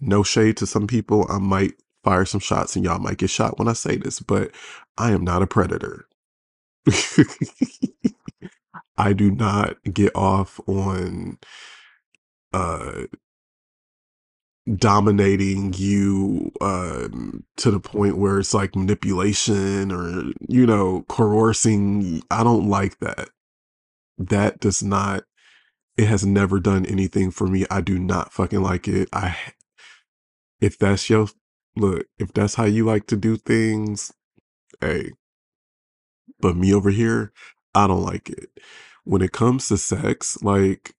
[0.00, 1.26] No shade to some people.
[1.28, 1.74] I might
[2.08, 4.50] fire some shots and y'all might get shot when I say this, but
[4.96, 6.06] I am not a predator.
[8.96, 11.36] I do not get off on
[12.54, 13.02] uh
[14.76, 22.22] dominating you um to the point where it's like manipulation or you know coercing.
[22.30, 23.28] I don't like that.
[24.16, 25.24] That does not
[25.98, 27.66] it has never done anything for me.
[27.70, 29.10] I do not fucking like it.
[29.12, 29.36] I
[30.58, 31.28] if that's your
[31.76, 34.12] look if that's how you like to do things
[34.80, 35.12] hey
[36.40, 37.32] but me over here
[37.74, 38.50] i don't like it
[39.04, 40.94] when it comes to sex like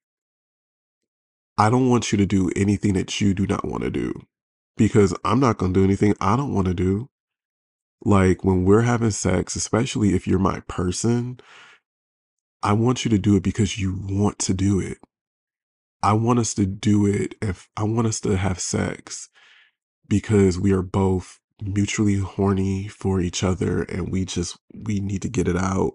[1.57, 4.13] I don't want you to do anything that you do not want to do.
[4.77, 7.09] because I'm not going to do anything I don't want to do.
[8.03, 11.39] Like when we're having sex, especially if you're my person,
[12.63, 14.99] I want you to do it because you want to do it.
[16.03, 19.29] I want us to do it if I want us to have sex
[20.09, 25.29] because we are both mutually horny for each other and we just we need to
[25.29, 25.93] get it out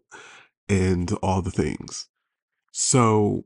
[0.69, 2.09] and all the things.
[2.73, 3.45] So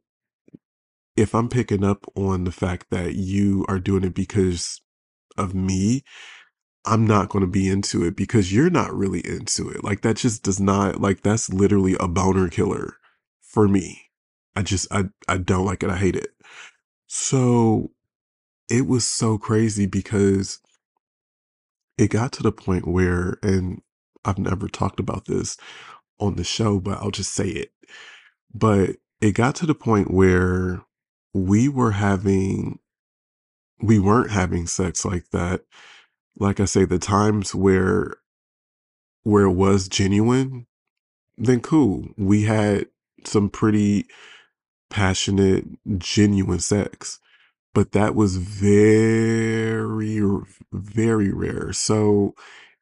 [1.16, 4.80] if I'm picking up on the fact that you are doing it because
[5.36, 6.02] of me,
[6.84, 9.84] I'm not going to be into it because you're not really into it.
[9.84, 12.96] Like that just does not like that's literally a boner killer
[13.42, 14.02] for me.
[14.56, 15.90] I just I I don't like it.
[15.90, 16.30] I hate it.
[17.06, 17.90] So
[18.68, 20.60] it was so crazy because
[21.96, 23.82] it got to the point where and
[24.24, 25.56] I've never talked about this
[26.20, 27.70] on the show, but I'll just say it.
[28.52, 30.82] But it got to the point where
[31.32, 32.78] we were having
[33.80, 35.62] we weren't having sex like that.
[36.36, 38.16] Like I say, the times where
[39.22, 40.66] where it was genuine,
[41.36, 42.08] then cool.
[42.16, 42.86] We had
[43.24, 44.06] some pretty
[44.90, 45.64] passionate,
[45.98, 47.20] genuine sex.
[47.74, 50.20] But that was very,
[50.72, 51.72] very rare.
[51.72, 52.34] So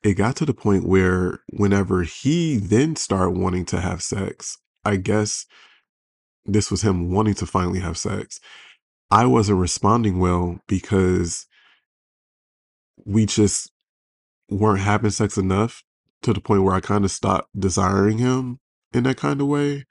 [0.03, 4.97] it got to the point where whenever he then started wanting to have sex, I
[4.97, 5.47] guess
[6.45, 8.39] this was him wanting to finally have sex.
[9.11, 11.47] I wasn't responding well because
[13.05, 13.71] we just
[14.49, 15.83] weren't having sex enough
[16.23, 18.61] to the point where I kind of stopped desiring him
[18.93, 19.85] in that kind of way.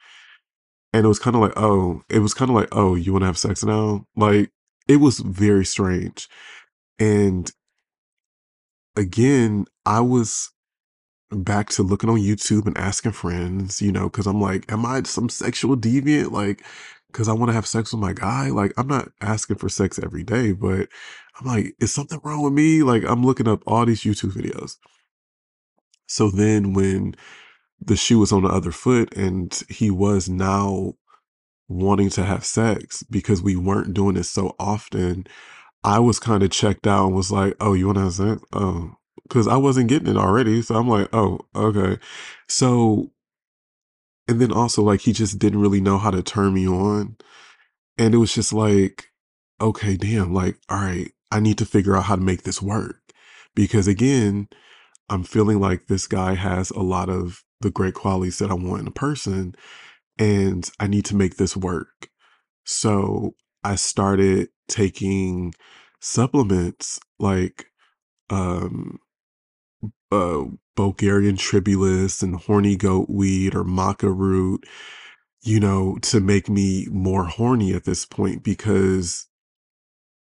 [0.94, 3.24] And it was kind of like, oh, it was kind of like, oh, you want
[3.24, 4.06] to have sex now?
[4.16, 4.52] Like,
[4.88, 6.28] it was very strange.
[7.00, 7.52] And
[8.96, 10.52] again, I was
[11.32, 15.02] back to looking on YouTube and asking friends, you know, because I'm like, am I
[15.04, 16.32] some sexual deviant?
[16.32, 16.64] Like,
[17.08, 18.50] because I want to have sex with my guy.
[18.50, 20.90] Like, I'm not asking for sex every day, but
[21.40, 22.84] I'm like, is something wrong with me?
[22.84, 24.76] Like, I'm looking up all these YouTube videos.
[26.08, 27.16] So then when
[27.82, 30.94] the shoe was on the other foot and he was now
[31.68, 35.26] wanting to have sex because we weren't doing it so often,
[35.84, 38.42] I was kind of checked out and was like, oh, you want to have sex?
[38.54, 40.62] Oh, because I wasn't getting it already.
[40.62, 41.98] So I'm like, oh, okay.
[42.48, 43.12] So,
[44.28, 47.18] and then also, like, he just didn't really know how to turn me on.
[47.98, 49.08] And it was just like,
[49.62, 53.00] okay, damn, like, all right, I need to figure out how to make this work.
[53.56, 54.50] Because again,
[55.10, 58.82] I'm feeling like this guy has a lot of the great qualities that I want
[58.82, 59.56] in a person,
[60.18, 62.10] and I need to make this work.
[62.64, 65.54] So I started taking
[66.00, 67.66] supplements like
[68.30, 69.00] um
[70.12, 70.44] uh
[70.76, 74.66] Bulgarian tribulus and horny goat weed or maca root,
[75.42, 79.28] you know, to make me more horny at this point because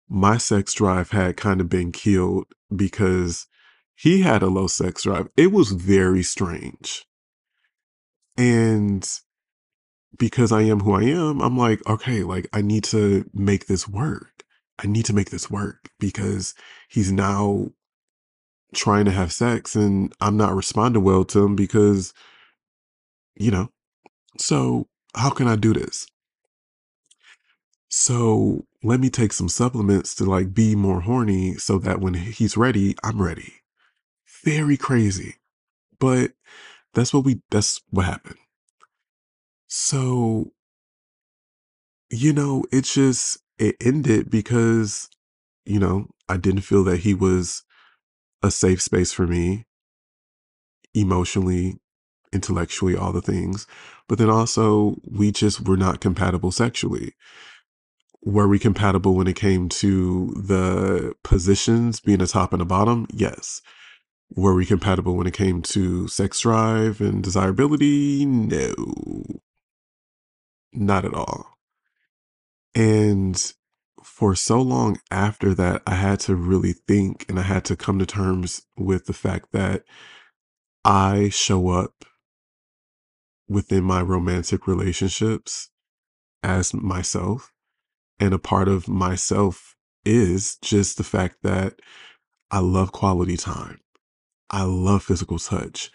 [0.08, 3.46] my sex drive had kind of been killed because
[3.94, 5.28] he had a low sex drive.
[5.36, 7.04] It was very strange.
[8.36, 9.06] And
[10.16, 13.88] because I am who I am, I'm like, okay, like I need to make this
[13.88, 14.44] work.
[14.78, 16.54] I need to make this work because
[16.88, 17.70] he's now
[18.74, 22.14] trying to have sex and I'm not responding well to him because,
[23.34, 23.70] you know,
[24.38, 26.06] so how can I do this?
[27.88, 32.56] So let me take some supplements to like be more horny so that when he's
[32.56, 33.54] ready, I'm ready.
[34.44, 35.36] Very crazy.
[35.98, 36.32] But
[36.94, 38.36] that's what we, that's what happened.
[39.68, 40.52] So,
[42.10, 45.08] you know, it just, it ended because,
[45.66, 47.64] you know, I didn't feel that he was
[48.42, 49.66] a safe space for me
[50.94, 51.76] emotionally,
[52.32, 53.66] intellectually, all the things.
[54.08, 57.14] But then also, we just were not compatible sexually.
[58.24, 63.06] Were we compatible when it came to the positions being a top and a bottom?
[63.12, 63.60] Yes.
[64.34, 68.26] Were we compatible when it came to sex drive and desirability?
[68.26, 68.74] No,
[70.72, 71.58] not at all.
[72.74, 73.52] And
[74.02, 77.98] for so long after that, I had to really think and I had to come
[77.98, 79.84] to terms with the fact that
[80.84, 82.04] I show up
[83.48, 85.70] within my romantic relationships
[86.42, 87.52] as myself.
[88.20, 91.80] And a part of myself is just the fact that
[92.50, 93.80] I love quality time.
[94.50, 95.90] I love physical touch.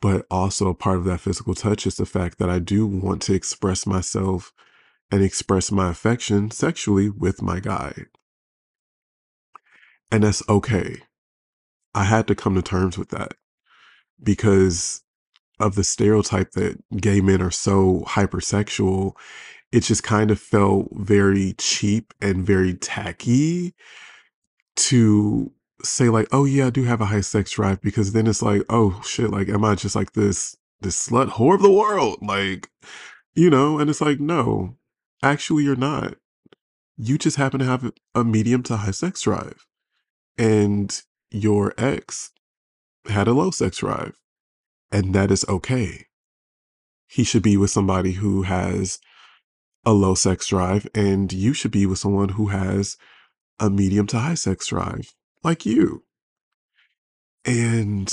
[0.00, 3.22] But also a part of that physical touch is the fact that I do want
[3.22, 4.52] to express myself
[5.10, 8.04] and express my affection sexually with my guy.
[10.10, 10.98] And that's okay.
[11.94, 13.34] I had to come to terms with that
[14.22, 15.02] because
[15.58, 19.14] of the stereotype that gay men are so hypersexual.
[19.72, 23.74] It just kind of felt very cheap and very tacky
[24.76, 25.52] to
[25.82, 28.62] say like, "Oh yeah, I do have a high sex drive," because then it's like,
[28.68, 32.70] "Oh shit, like am I just like this this slut whore of the world?" Like,
[33.34, 34.76] you know, and it's like, "No.
[35.22, 36.14] Actually, you're not.
[36.96, 39.66] You just happen to have a medium to high sex drive.
[40.36, 41.00] And
[41.30, 42.30] your ex
[43.06, 44.18] had a low sex drive,
[44.92, 46.06] and that is okay.
[47.08, 49.00] He should be with somebody who has
[49.84, 52.96] a low sex drive, and you should be with someone who has
[53.58, 55.14] a medium to high sex drive,
[55.44, 56.04] like you."
[57.44, 58.12] And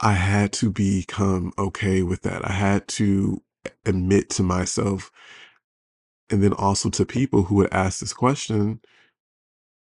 [0.00, 2.48] I had to become okay with that.
[2.48, 3.42] I had to
[3.86, 5.10] admit to myself
[6.30, 8.80] and then also to people who would ask this question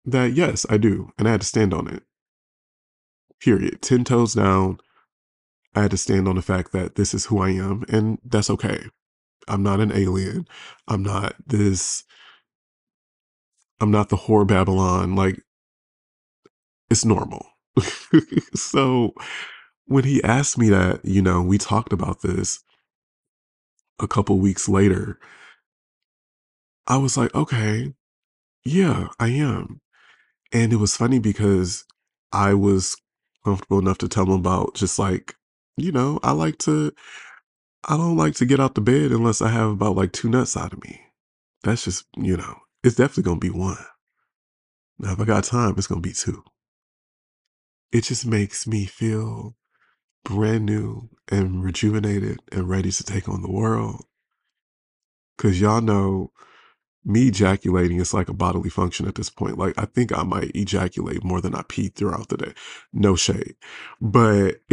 [0.06, 2.04] that yes, I do, and I had to stand on it.
[3.40, 3.82] Period.
[3.82, 4.80] 10 toes down.
[5.76, 8.50] I had to stand on the fact that this is who I am, and that's
[8.50, 8.86] okay.
[9.48, 10.48] I'm not an alien.
[10.88, 12.04] I'm not this
[13.82, 15.42] I'm not the whore Babylon, like
[16.90, 17.46] it's normal.
[18.56, 19.14] So,
[19.88, 22.62] when he asked me that, you know, we talked about this
[24.02, 25.20] a couple weeks later
[26.88, 27.94] I was like, "Okay.
[28.66, 29.82] Yeah, I am."
[30.54, 31.86] And it was funny because
[32.34, 32.98] I was
[33.46, 35.36] comfortable enough to tell him about just like,
[35.78, 36.94] you know, I like to
[37.88, 40.58] I don't like to get out the bed unless I have about, like, 2 nuts
[40.58, 41.02] out of me.
[41.64, 43.78] That's just, you know, it's definitely gonna be 1.
[45.00, 46.44] Now if I got time, it's gonna be 2.
[47.92, 49.56] It just makes me feel
[50.24, 54.06] brand new and rejuvenated and ready to take on the world.
[55.38, 56.32] Because y'all know
[57.06, 59.58] me ejaculating is like a bodily function at this point.
[59.58, 62.54] Like, I think I might ejaculate more than I pee throughout the day.
[62.94, 63.56] No shade.
[64.02, 64.62] But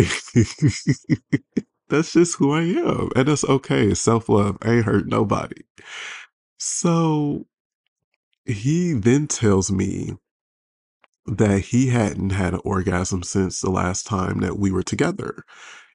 [1.89, 3.95] that's just who I am, and that's okay.
[3.95, 4.59] Self-love.
[4.65, 5.63] Ain't hurt nobody.
[6.59, 7.47] So,
[8.45, 10.17] he then tells me
[11.27, 15.45] that he hadn't had an orgasm since the last time that we were together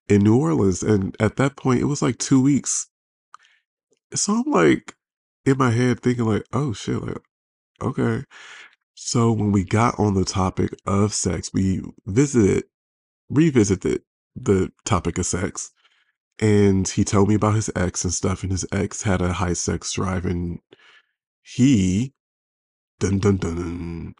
[0.07, 2.87] in New Orleans, and at that point, it was like 2 weeks.
[4.13, 4.95] So I'm like,
[5.45, 7.21] in my head thinking like, "Oh shit, like,
[7.81, 8.25] okay."
[8.95, 12.65] So when we got on the topic of sex, we visited
[13.29, 14.03] revisited
[14.35, 15.71] the topic of sex,
[16.39, 19.53] and he told me about his ex and stuff, and his ex had a high
[19.53, 20.59] sex drive, and
[21.41, 22.13] he
[22.99, 24.15] dun dun dun,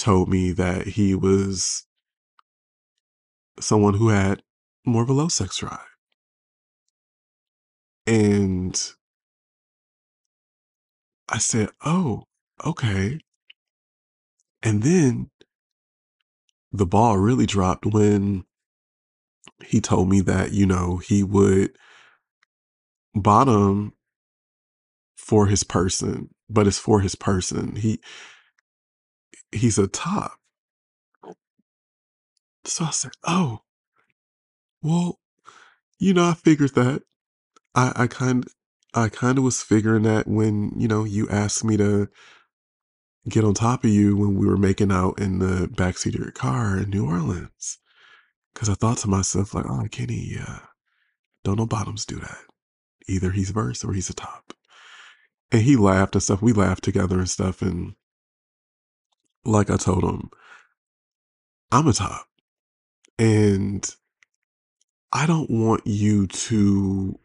[0.00, 1.84] told me that he was
[3.60, 4.42] someone who had
[4.86, 5.78] more of a low sex drive.
[8.06, 8.92] And
[11.28, 12.24] I said, "Oh,
[12.64, 13.20] okay."
[14.62, 15.30] And then
[16.72, 18.44] the ball really dropped when
[19.64, 21.76] he told me that, you know, he would
[23.14, 23.92] bottom
[25.16, 27.76] for his person, but it's for his person.
[27.76, 28.00] He
[29.52, 30.38] he's a top.
[32.64, 33.60] So I said, "Oh."
[34.82, 35.18] Well,
[35.98, 37.02] you know, I figured that.
[37.74, 38.46] I I kind
[38.94, 42.08] I kinda was figuring that when, you know, you asked me to
[43.28, 46.32] get on top of you when we were making out in the backseat of your
[46.32, 47.78] car in New Orleans.
[48.54, 50.60] Because I thought to myself like, "Oh, Kenny, uh,
[51.44, 52.44] don't no bottoms do that.
[53.08, 54.54] Either he's verse or he's a top."
[55.52, 56.42] And he laughed and stuff.
[56.42, 57.94] We laughed together and stuff, and
[59.44, 60.30] like I told him
[61.72, 62.26] I'm a top.
[63.18, 63.88] And
[65.12, 67.18] I don't want you to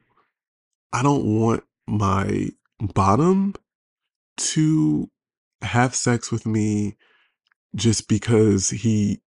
[0.93, 2.49] I don't want my
[2.79, 3.53] bottom
[4.37, 5.09] to
[5.61, 6.95] have sex with me
[7.75, 9.21] just because he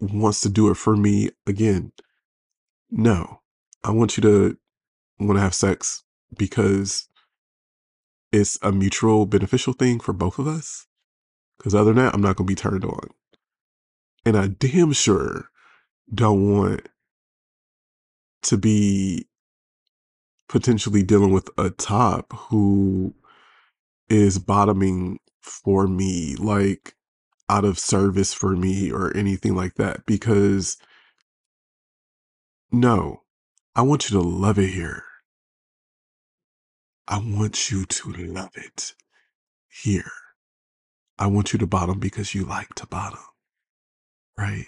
[0.00, 1.92] wants to do it for me again.
[2.90, 3.40] No.
[3.82, 4.56] I want you to
[5.18, 6.04] wanna have sex
[6.36, 7.08] because
[8.32, 10.86] it's a mutual beneficial thing for both of us.
[11.64, 13.08] 'Cause other than that, I'm not gonna be turned on.
[14.26, 15.48] And I damn sure
[16.14, 16.88] don't want
[18.42, 19.26] to be
[20.48, 23.14] potentially dealing with a top who
[24.10, 26.96] is bottoming for me, like,
[27.48, 30.76] out of service for me or anything like that, because
[32.72, 33.22] No.
[33.76, 35.04] I want you to love it here.
[37.08, 38.94] I want you to love it
[39.68, 40.10] here.
[41.18, 43.20] I want you to bottom because you like to bottom.
[44.36, 44.66] Right?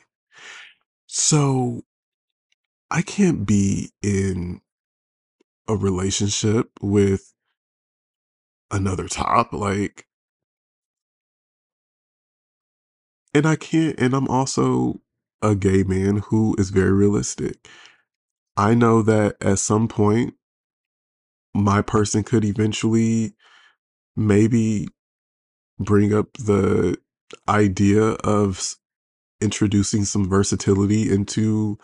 [1.07, 1.83] So
[2.91, 4.61] I can't be in
[5.69, 7.33] a relationship with
[8.71, 10.07] another top, like
[13.35, 15.01] and I can't and I'm also
[15.43, 17.69] a gay man who is very realistic.
[18.57, 20.35] I know that at some point
[21.55, 23.35] my person could eventually
[24.17, 24.89] maybe
[25.79, 26.99] bring up the
[27.49, 28.75] idea of
[29.41, 31.79] introducing some versatility into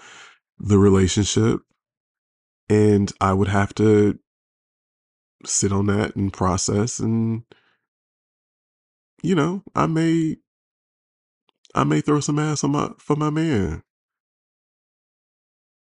[0.58, 1.60] the relationship.
[2.68, 4.18] And I would have to
[5.44, 7.42] sit on that and process and
[9.22, 10.36] you know, I may
[11.74, 13.82] I may throw some ass on my for my man.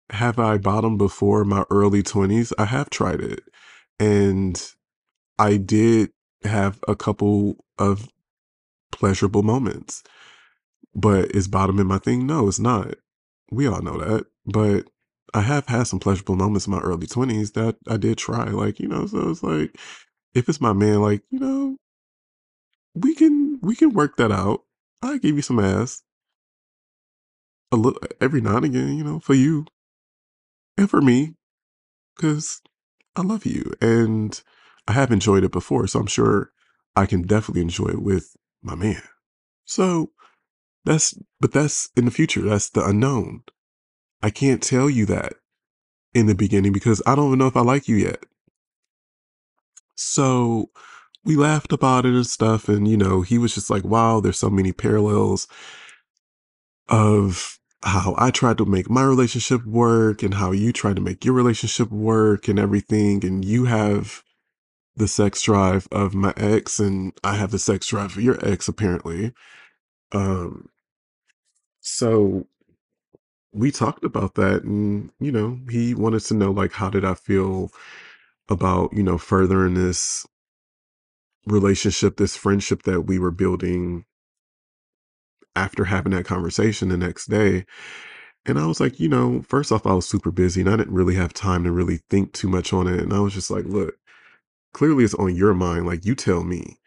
[0.09, 2.53] Have I bottomed before my early 20s?
[2.57, 3.41] I have tried it.
[3.99, 4.61] And
[5.37, 6.11] I did
[6.47, 8.09] have a couple of
[8.91, 10.03] pleasurable moments.
[10.95, 12.25] But is bottoming my thing?
[12.25, 12.95] No, it's not.
[13.51, 14.25] We all know that.
[14.45, 14.89] But
[15.33, 18.45] I have had some pleasurable moments in my early 20s that I did try.
[18.45, 19.77] Like, you know, so it's like,
[20.33, 21.77] if it's my man, like, you know,
[22.95, 24.63] we can we can work that out.
[25.01, 26.01] I give you some ass.
[27.71, 29.65] A little every now and again, you know, for you
[30.77, 31.35] and for me,
[32.15, 32.61] because
[33.15, 33.73] I love you.
[33.81, 34.41] And
[34.87, 36.51] I have enjoyed it before, so I'm sure
[36.95, 39.01] I can definitely enjoy it with my man.
[39.65, 40.11] So
[40.85, 42.41] that's but that's in the future.
[42.41, 43.43] That's the unknown.
[44.21, 45.33] I can't tell you that
[46.13, 48.25] in the beginning because I don't even know if I like you yet.
[49.95, 50.71] So
[51.23, 52.69] we laughed about it and stuff.
[52.69, 55.47] And, you know, he was just like, wow, there's so many parallels
[56.87, 61.25] of how I tried to make my relationship work and how you tried to make
[61.25, 63.23] your relationship work and everything.
[63.25, 64.23] And you have
[64.97, 68.67] the sex drive of my ex, and I have the sex drive of your ex,
[68.67, 69.33] apparently.
[70.11, 70.69] Um,
[71.81, 72.47] so
[73.53, 77.13] we talked about that and you know he wanted to know like how did i
[77.13, 77.71] feel
[78.49, 80.25] about you know furthering this
[81.47, 84.05] relationship this friendship that we were building
[85.55, 87.65] after having that conversation the next day
[88.45, 90.93] and i was like you know first off i was super busy and i didn't
[90.93, 93.65] really have time to really think too much on it and i was just like
[93.65, 93.95] look
[94.73, 96.79] clearly it's on your mind like you tell me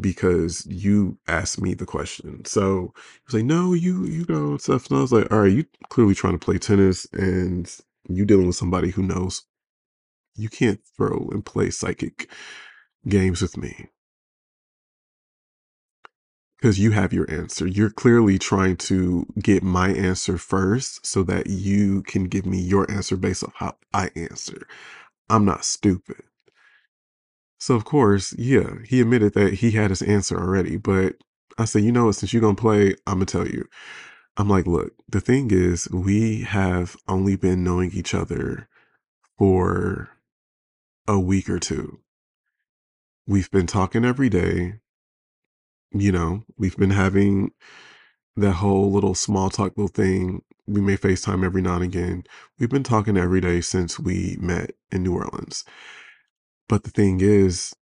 [0.00, 2.44] because you asked me the question.
[2.44, 4.88] So he was like, no, you, you know, stuff.
[4.88, 7.70] And I was like, all right, you clearly trying to play tennis and
[8.08, 9.44] you dealing with somebody who knows
[10.36, 12.30] you can't throw and play psychic
[13.08, 13.88] games with me.
[16.58, 17.66] Because you have your answer.
[17.66, 22.90] You're clearly trying to get my answer first so that you can give me your
[22.90, 24.66] answer based on how I answer.
[25.30, 26.22] I'm not stupid.
[27.60, 31.16] So of course, yeah, he admitted that he had his answer already, but
[31.58, 33.68] I said, you know what, since you're gonna play, I'm gonna tell you.
[34.38, 38.66] I'm like, look, the thing is, we have only been knowing each other
[39.36, 40.08] for
[41.06, 42.00] a week or two.
[43.26, 44.80] We've been talking every day.
[45.92, 47.50] You know, we've been having
[48.36, 50.42] that whole little small talk little thing.
[50.66, 52.24] We may FaceTime every now and again.
[52.58, 55.64] We've been talking every day since we met in New Orleans.
[56.70, 57.74] But the thing is,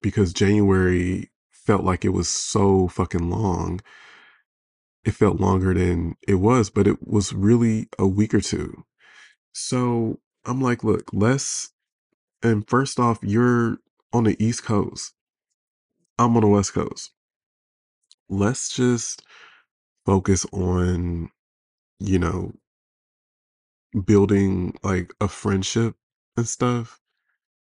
[0.00, 3.82] because January felt like it was so fucking long,
[5.04, 8.84] it felt longer than it was, but it was really a week or two.
[9.52, 11.72] So I'm like, look, let's,
[12.42, 13.76] and first off, you're
[14.14, 15.12] on the East Coast,
[16.18, 17.12] I'm on the West Coast.
[18.30, 19.20] Let's just
[20.06, 21.28] focus on,
[21.98, 22.54] you know,
[24.06, 25.96] building like a friendship
[26.38, 26.98] and stuff.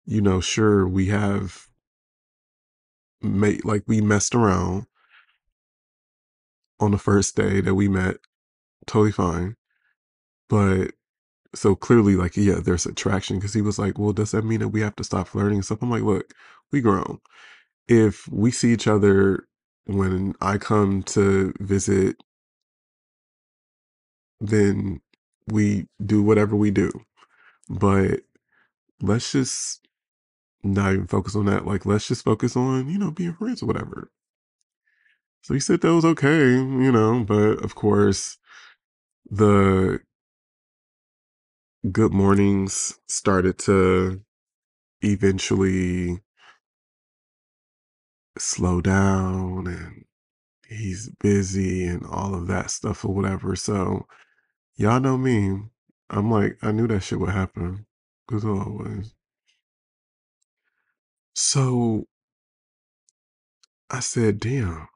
[0.05, 1.67] You know, sure, we have
[3.21, 4.85] made like we messed around
[6.79, 8.17] on the first day that we met,
[8.87, 9.55] totally fine.
[10.49, 10.91] But
[11.55, 14.69] so clearly, like, yeah, there's attraction because he was like, well, does that mean that
[14.69, 15.81] we have to stop flirting and stuff?
[15.81, 16.33] I'm like, look,
[16.71, 17.19] we grown.
[17.87, 19.47] If we see each other
[19.85, 22.17] when I come to visit,
[24.41, 25.01] then
[25.47, 26.91] we do whatever we do.
[27.69, 28.21] But
[29.01, 29.82] let's just
[30.63, 31.65] not even focus on that.
[31.65, 34.11] Like, let's just focus on, you know, being friends or whatever.
[35.41, 38.37] So he said that was okay, you know, but of course,
[39.29, 39.99] the
[41.91, 44.21] good mornings started to
[45.01, 46.19] eventually
[48.37, 50.05] slow down and
[50.67, 53.55] he's busy and all of that stuff or whatever.
[53.55, 54.07] So
[54.75, 55.59] y'all know me.
[56.09, 57.85] I'm like, I knew that shit would happen.
[58.29, 59.13] Cause always.
[61.33, 62.07] So
[63.89, 64.87] I said, damn.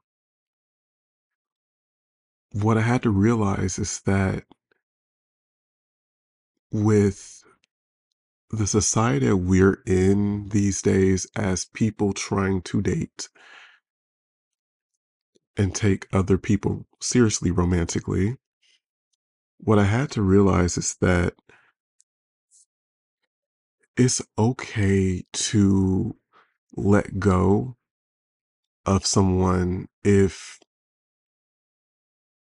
[2.51, 4.45] What I had to realize is that
[6.71, 7.43] with
[8.49, 13.29] the society we're in these days as people trying to date
[15.57, 18.37] and take other people seriously romantically,
[19.59, 21.33] what I had to realize is that
[23.97, 26.15] it's okay to
[26.77, 27.75] let go
[28.85, 30.59] of someone if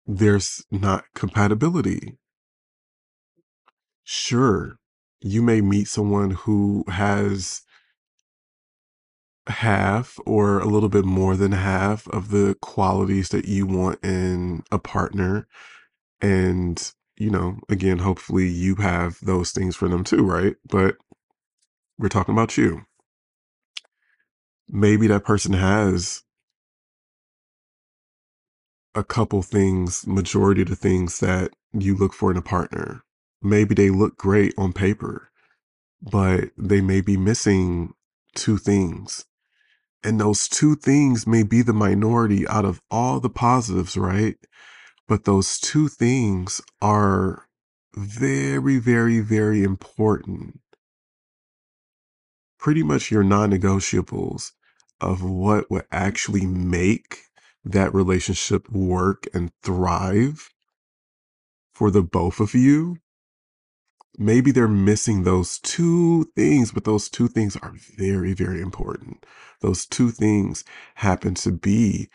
[0.06, 2.18] there's not compatibility.
[4.04, 4.76] Sure,
[5.20, 7.62] you may meet someone who has
[9.46, 14.62] half or a little bit more than half of the qualities that you want in
[14.70, 15.46] a partner.
[16.20, 20.56] And, you know, again, hopefully you have those things for them too, right?
[20.68, 20.96] But
[21.98, 22.82] we're talking about you.
[24.72, 26.22] Maybe that person has
[28.94, 33.02] a couple things, majority of the things that you look for in a partner.
[33.42, 35.30] Maybe they look great on paper,
[36.00, 37.94] but they may be missing
[38.36, 39.24] two things.
[40.04, 44.36] And those two things may be the minority out of all the positives, right?
[45.08, 47.46] But those two things are
[47.96, 50.60] very, very, very important.
[52.58, 54.52] Pretty much your non negotiables
[55.01, 57.18] of what would actually make
[57.64, 60.51] that relationship work and thrive
[61.72, 62.98] for the both of you.
[64.18, 69.24] Maybe they're missing those two things, but those two things are very, very important.
[69.61, 70.64] Those two things
[70.96, 72.11] happen to be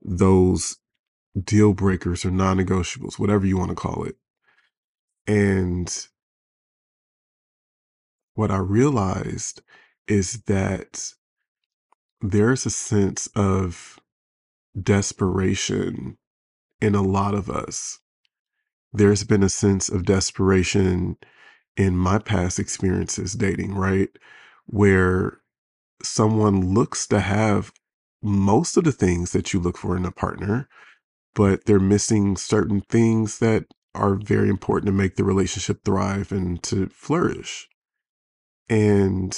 [0.00, 0.76] those
[1.38, 4.16] deal breakers or non negotiables, whatever you want to call it.
[5.26, 6.06] And
[8.34, 9.62] what I realized
[10.06, 11.12] is that
[12.20, 13.98] there's a sense of
[14.80, 16.18] desperation
[16.80, 17.98] in a lot of us.
[18.92, 21.16] There's been a sense of desperation
[21.76, 24.08] in my past experiences dating, right?
[24.66, 25.40] Where
[26.02, 27.72] someone looks to have
[28.22, 30.68] most of the things that you look for in a partner,
[31.34, 36.62] but they're missing certain things that are very important to make the relationship thrive and
[36.64, 37.68] to flourish.
[38.68, 39.36] And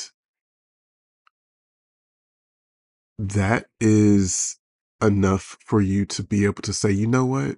[3.20, 4.58] that is
[5.02, 7.56] enough for you to be able to say, you know what?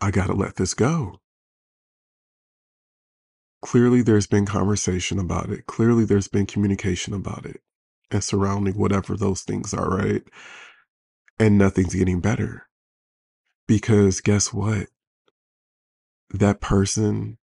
[0.00, 1.20] I got to let this go.
[3.62, 5.66] Clearly, there's been conversation about it.
[5.66, 7.62] Clearly, there's been communication about it
[8.10, 10.22] and surrounding whatever those things are, right?
[11.38, 12.68] And nothing's getting better.
[13.66, 14.88] Because guess what?
[16.28, 17.38] That person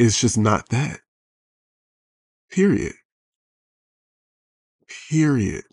[0.00, 0.98] is just not that.
[2.50, 2.94] Period.
[5.08, 5.64] Period.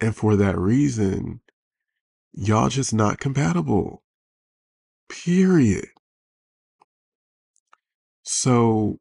[0.00, 1.40] And for that reason,
[2.32, 4.02] y'all just not compatible.
[5.08, 5.86] Period.
[8.22, 8.98] So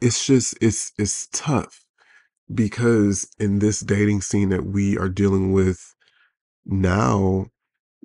[0.00, 1.84] it's just it's it's tough
[2.52, 5.94] because in this dating scene that we are dealing with
[6.66, 7.46] now,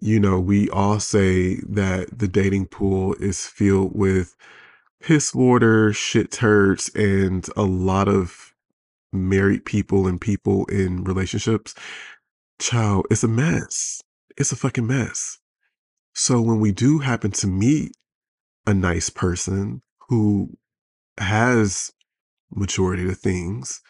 [0.02, 4.36] you know, we all say that the dating pool is filled with
[5.02, 8.49] piss water, shit turds, and a lot of
[9.12, 11.76] married people and people in relationships.
[12.60, 14.02] Child, it's a mess.
[14.38, 15.38] It's a fucking mess.
[16.14, 17.94] So when we do happen to meet
[18.68, 20.58] a nice person who
[21.18, 21.92] has
[22.54, 23.82] majority of things,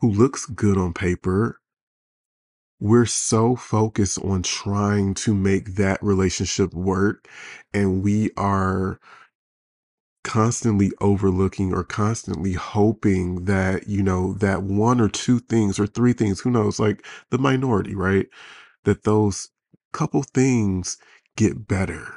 [0.00, 1.60] who looks good on paper,
[2.80, 7.26] we're so focused on trying to make that relationship work
[7.74, 9.00] and we are
[10.28, 16.12] constantly overlooking or constantly hoping that you know that one or two things or three
[16.12, 18.26] things who knows like the minority right
[18.84, 19.48] that those
[19.94, 20.98] couple things
[21.34, 22.12] get better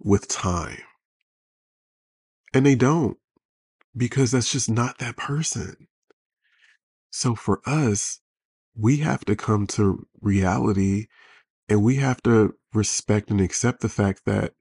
[0.00, 0.80] with time.
[2.54, 3.18] And they don't
[3.94, 5.88] because that's just not that person.
[7.10, 8.20] So for us
[8.74, 11.08] we have to come to reality
[11.68, 14.54] and we have to respect and accept the fact that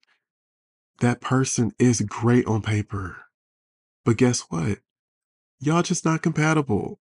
[1.01, 3.17] that person is great on paper.
[4.05, 4.79] But guess what?
[5.59, 6.99] Y'all just not compatible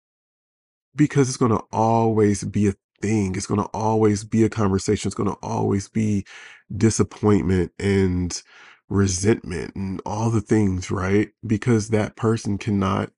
[0.96, 3.36] because it's going to always be a thing.
[3.36, 5.08] It's going to always be a conversation.
[5.10, 6.26] It's going to always be
[6.76, 8.42] disappointment and
[8.90, 11.30] resentment and all the things, right?
[11.46, 13.12] Because that person cannot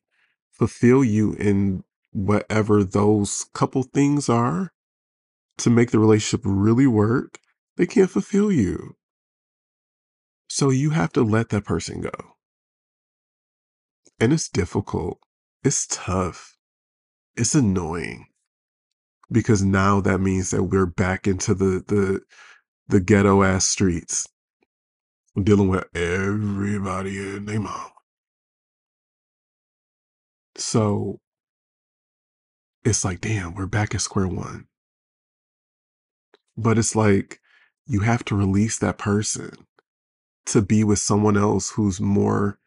[0.52, 4.74] fulfill you in whatever those couple things are
[5.60, 7.40] to make the relationship really work.
[7.78, 8.97] They can't fulfill you.
[10.48, 12.12] So you have to let that person go.
[14.20, 15.20] And it's difficult.
[15.64, 16.56] It's tough.
[17.36, 18.28] It's annoying.
[19.32, 22.22] Because now that means that we're back into the the
[22.88, 24.28] the ghetto ass streets.
[25.41, 27.91] Dealing with everybody and their mom.
[30.56, 31.20] So
[32.84, 34.68] it's like, damn, we're back at square one.
[36.56, 37.39] But it's like
[37.86, 39.68] you have to release that person
[40.48, 42.60] to be with someone else who's more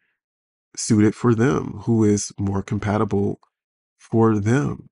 [0.76, 3.40] suited for them, who is more compatible
[3.98, 4.84] for them.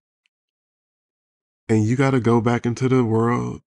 [1.68, 3.62] and you gotta go back into the world.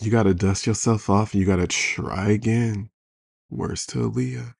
[0.00, 2.90] You gotta dust yourself off, you gotta try again.
[3.50, 4.54] Words to Aaliyah.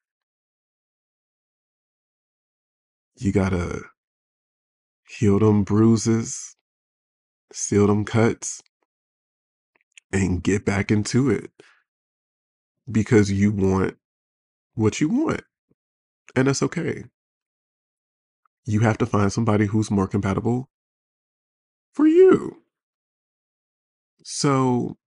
[3.17, 3.81] You gotta
[5.07, 6.55] heal them bruises,
[7.53, 8.61] seal them cuts,
[10.11, 11.51] and get back into it
[12.91, 13.95] because you want
[14.75, 15.41] what you want.
[16.35, 17.05] And that's okay.
[18.65, 20.69] You have to find somebody who's more compatible
[21.93, 22.63] for you.
[24.23, 24.97] So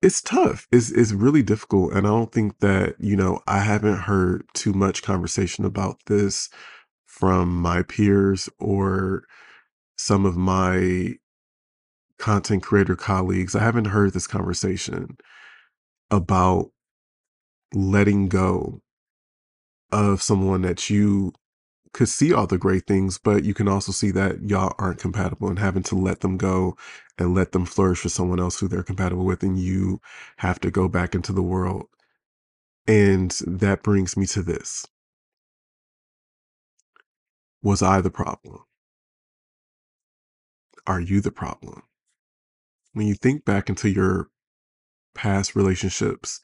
[0.00, 0.68] it's tough.
[0.70, 1.92] It's it's really difficult.
[1.92, 6.48] And I don't think that, you know, I haven't heard too much conversation about this
[7.06, 9.24] from my peers or
[9.96, 11.14] some of my
[12.18, 13.56] content creator colleagues.
[13.56, 15.16] I haven't heard this conversation
[16.10, 16.70] about
[17.74, 18.80] letting go
[19.92, 21.32] of someone that you
[21.92, 25.48] could see all the great things, but you can also see that y'all aren't compatible
[25.48, 26.76] and having to let them go
[27.18, 29.42] and let them flourish for someone else who they're compatible with.
[29.42, 30.00] And you
[30.38, 31.88] have to go back into the world.
[32.86, 34.86] And that brings me to this
[37.62, 38.60] Was I the problem?
[40.86, 41.82] Are you the problem?
[42.92, 44.28] When you think back into your
[45.14, 46.40] past relationships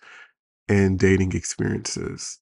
[0.69, 2.41] and dating experiences,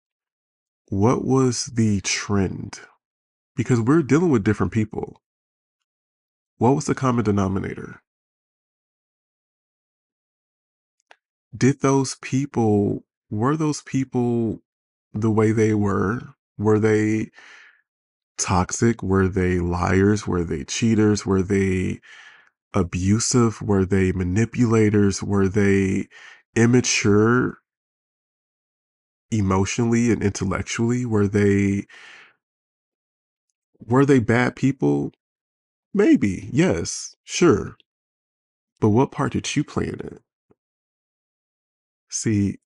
[0.88, 2.80] what was the trend?
[3.56, 5.20] Because we're dealing with different people.
[6.58, 8.02] What was the common denominator?
[11.56, 14.60] Did those people, were those people
[15.12, 16.20] the way they were?
[16.56, 17.30] Were they
[18.38, 19.02] toxic?
[19.02, 20.26] Were they liars?
[20.26, 21.26] Were they cheaters?
[21.26, 22.00] Were they
[22.72, 23.60] abusive?
[23.60, 25.22] Were they manipulators?
[25.22, 26.08] Were they
[26.54, 27.58] immature
[29.32, 31.06] emotionally and intellectually?
[31.06, 31.86] Were they
[33.86, 35.12] were they bad people?
[35.94, 37.76] Maybe, yes, sure.
[38.80, 40.22] But what part did you play in it?
[42.10, 42.58] See,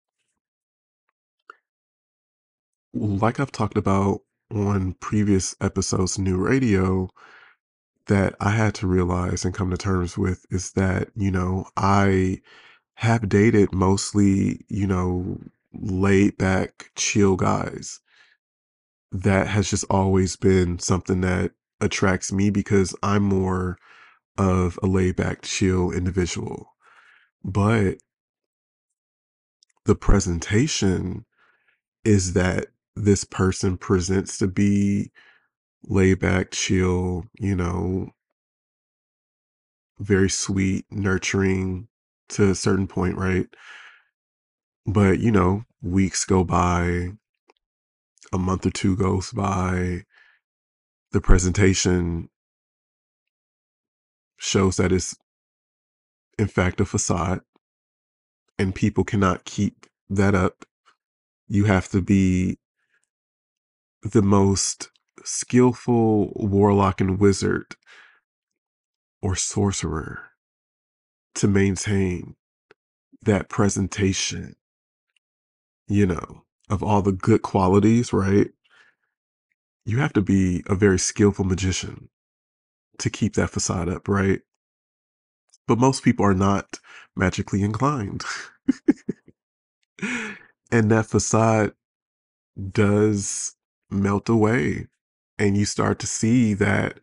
[2.95, 7.09] like I've talked about on previous episodes, New Radio,
[8.07, 12.41] that I had to realize and come to terms with is that, you know, I
[12.97, 15.39] have dated mostly, you know,
[15.81, 18.01] laid back, chill guys.
[19.12, 23.79] That has just always been something that attracts me because I'm more
[24.39, 26.68] of a laid back, chill individual.
[27.45, 27.99] But
[29.85, 31.24] the presentation
[32.05, 32.66] is that
[32.97, 35.12] this person presents to be
[35.85, 38.09] laid back, chill, you know,
[39.99, 41.89] very sweet, nurturing
[42.31, 43.47] to a certain point, right?
[44.87, 47.11] But, you know, weeks go by,
[48.32, 50.05] a month or two goes by,
[51.12, 52.28] the presentation
[54.39, 55.16] shows that it's
[56.39, 57.41] in fact a facade
[58.59, 60.64] and people cannot keep that up.
[61.49, 62.59] You have to be
[64.03, 64.91] the most
[65.24, 67.76] skillful warlock and wizard
[69.22, 70.30] or sorcerer
[71.34, 72.37] to maintain
[73.22, 74.57] that presentation,
[75.89, 78.51] you know, of all the good qualities, right?
[79.84, 82.09] You have to be a very skillful magician
[82.99, 84.41] to keep that facade up, right?
[85.68, 86.80] But most people are not
[87.14, 88.24] magically inclined.
[90.70, 91.72] and that facade
[92.72, 93.55] does
[93.91, 94.89] melt away.
[95.39, 96.99] And you start to see that,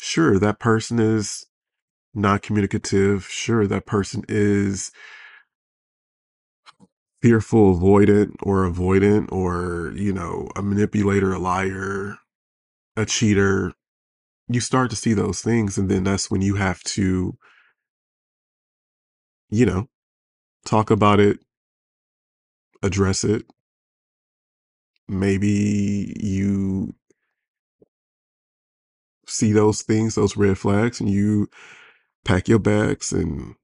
[0.00, 1.46] sure, that person is
[2.14, 3.26] not communicative.
[3.28, 4.90] Sure, that person is
[7.26, 12.18] fearful, avoidant, or avoidant, or, you know, a manipulator, a liar,
[12.96, 13.72] a cheater.
[14.46, 15.76] You start to see those things.
[15.76, 17.36] And then that's when you have to,
[19.50, 19.88] you know,
[20.64, 21.40] talk about it,
[22.80, 23.44] address it.
[25.08, 26.94] Maybe you
[29.26, 31.48] see those things, those red flags, and you
[32.24, 33.56] pack your bags and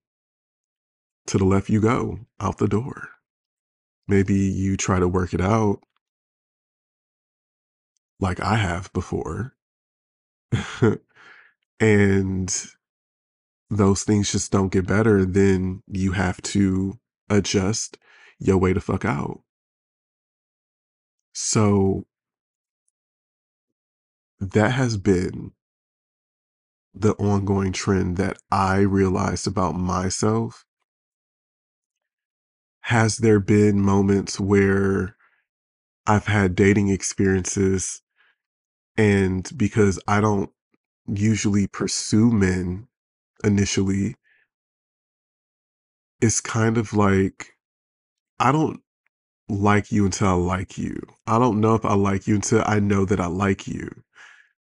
[1.28, 3.10] to the left you go out the door.
[4.12, 5.80] Maybe you try to work it out
[8.20, 9.54] like I have before.
[11.80, 12.66] and
[13.70, 15.24] those things just don't get better.
[15.24, 16.98] Then you have to
[17.30, 17.96] adjust
[18.38, 19.40] your way to fuck out.
[21.32, 22.04] So
[24.40, 25.52] that has been
[26.92, 30.66] the ongoing trend that I realized about myself.
[32.82, 35.16] Has there been moments where
[36.06, 38.02] I've had dating experiences
[38.96, 40.50] and because I don't
[41.06, 42.88] usually pursue men
[43.44, 44.16] initially,
[46.20, 47.56] it's kind of like
[48.38, 48.80] I don't
[49.48, 51.00] like you until I like you.
[51.26, 53.90] I don't know if I like you until I know that I like you.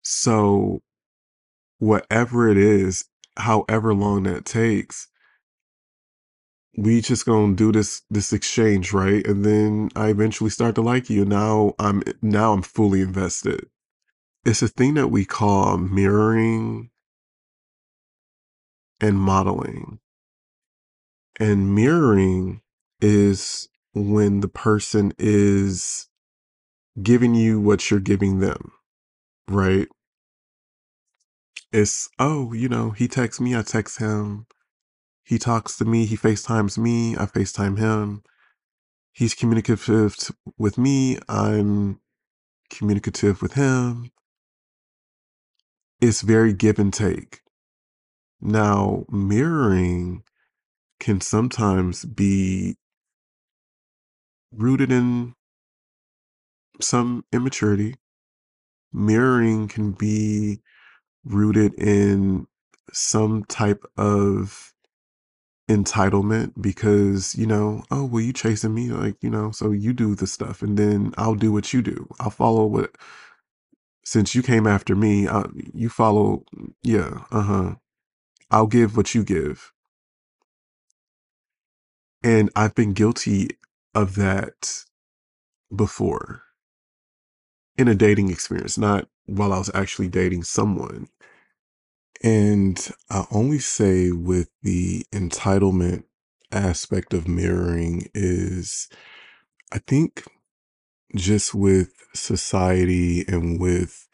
[0.02, 0.82] So,
[1.78, 3.06] whatever it is,
[3.38, 5.08] however long that takes,
[6.76, 9.26] we just gonna do this this exchange, right?
[9.26, 11.24] And then I eventually start to like you.
[11.24, 13.68] Now I'm now I'm fully invested.
[14.44, 16.90] It's a thing that we call mirroring
[19.00, 20.00] and modeling.
[21.40, 22.62] And mirroring
[23.00, 26.08] is when the person is
[27.02, 28.72] giving you what you're giving them,
[29.48, 29.88] right?
[31.72, 34.46] It's, oh, you know, he texts me, I text him.
[35.24, 38.22] He talks to me, he FaceTimes me, I FaceTime him.
[39.12, 40.16] He's communicative
[40.58, 42.00] with me, I'm
[42.70, 44.10] communicative with him.
[46.00, 47.40] It's very give and take.
[48.40, 50.22] Now, mirroring
[50.98, 52.76] can sometimes be
[54.52, 55.34] rooted in
[56.80, 57.96] some immaturity.
[58.92, 60.60] Mirroring can be
[61.24, 62.46] rooted in
[62.92, 64.72] some type of
[65.70, 70.14] entitlement because, you know, oh, well, you chasing me, like, you know, so you do
[70.16, 72.08] the stuff and then I'll do what you do.
[72.20, 72.96] I'll follow what,
[74.04, 75.44] since you came after me, uh,
[75.74, 76.44] you follow,
[76.82, 77.76] yeah, uh huh.
[78.50, 79.72] I'll give what you give.
[82.24, 83.50] And I've been guilty
[83.94, 84.84] of that
[85.74, 86.42] before
[87.78, 91.08] in a dating experience, not while I was actually dating someone.
[92.22, 96.04] And I only say with the entitlement
[96.52, 98.88] aspect of mirroring is
[99.72, 100.24] I think
[101.14, 104.08] just with society and with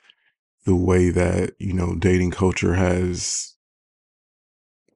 [0.65, 3.55] the way that, you know, dating culture has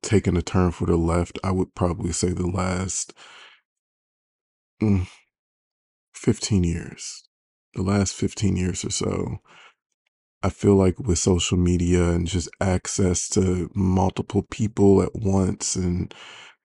[0.02, 3.12] taken a turn for the left, I would probably say the last
[4.82, 5.06] mm,
[6.14, 7.24] 15 years,
[7.74, 9.38] the last 15 years or so.
[10.42, 16.12] I feel like with social media and just access to multiple people at once and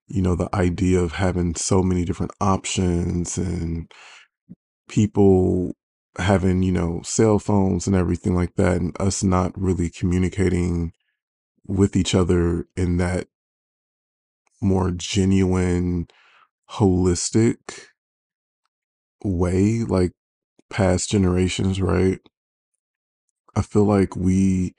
[0.08, 3.90] you know the idea of having so many different options and
[4.88, 5.74] people
[6.18, 10.92] having you know cell phones and everything like that and us not really communicating
[11.66, 13.26] with each other in that
[14.62, 16.06] more genuine
[16.70, 17.88] holistic
[19.22, 20.12] way like
[20.70, 22.20] past generations right
[23.56, 24.74] i feel like we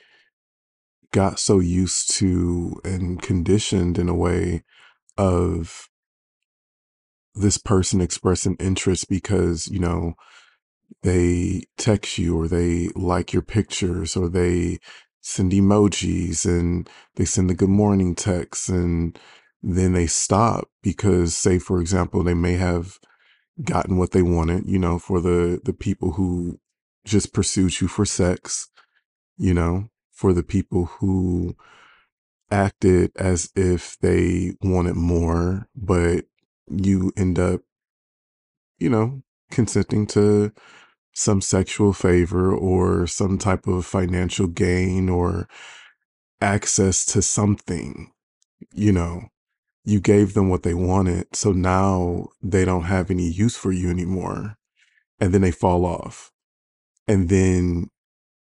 [1.12, 4.64] got so used to and conditioned in a way
[5.18, 5.90] of
[7.38, 10.14] this person expressing interest because, you know,
[11.04, 14.80] they text you or they like your pictures or they
[15.22, 19.20] send emojis and they send the good morning texts and
[19.62, 22.98] then they stop because say for example they may have
[23.64, 26.58] gotten what they wanted you know for the the people who
[27.08, 28.70] just pursued you for sex
[29.38, 31.56] you know for the people who
[32.52, 36.26] acted as if they wanted more, but
[36.70, 37.62] you end up,
[38.78, 40.52] you know, consenting to
[41.14, 45.48] some sexual favor or some type of financial gain or
[46.42, 48.12] access to something,
[48.74, 49.22] you know.
[49.84, 51.34] You gave them what they wanted.
[51.34, 54.58] So now they don't have any use for you anymore.
[55.18, 56.34] And then they fall off.
[57.08, 57.90] And then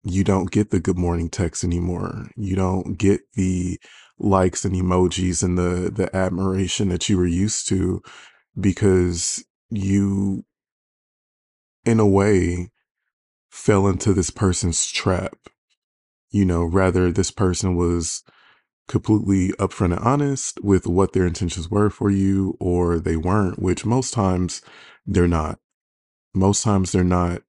[0.03, 2.31] you don't get the good morning text anymore.
[2.37, 3.79] You don't get the
[4.19, 8.03] likes and emojis and the the admiration that you were used to
[8.59, 10.45] because you
[11.85, 12.71] in a way
[13.51, 15.37] fell into this person's trap.
[16.31, 18.23] You know, rather this person was
[18.89, 23.87] completely upfront and honest with what their intentions were for you or they weren't, which
[23.87, 24.63] most times
[25.07, 25.59] they're not.
[26.35, 27.43] Most times they're not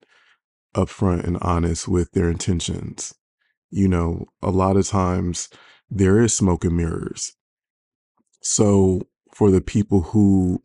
[0.75, 3.13] upfront and honest with their intentions.
[3.69, 5.49] You know, a lot of times
[5.89, 7.33] there is smoke and mirrors.
[8.41, 10.63] So for the people who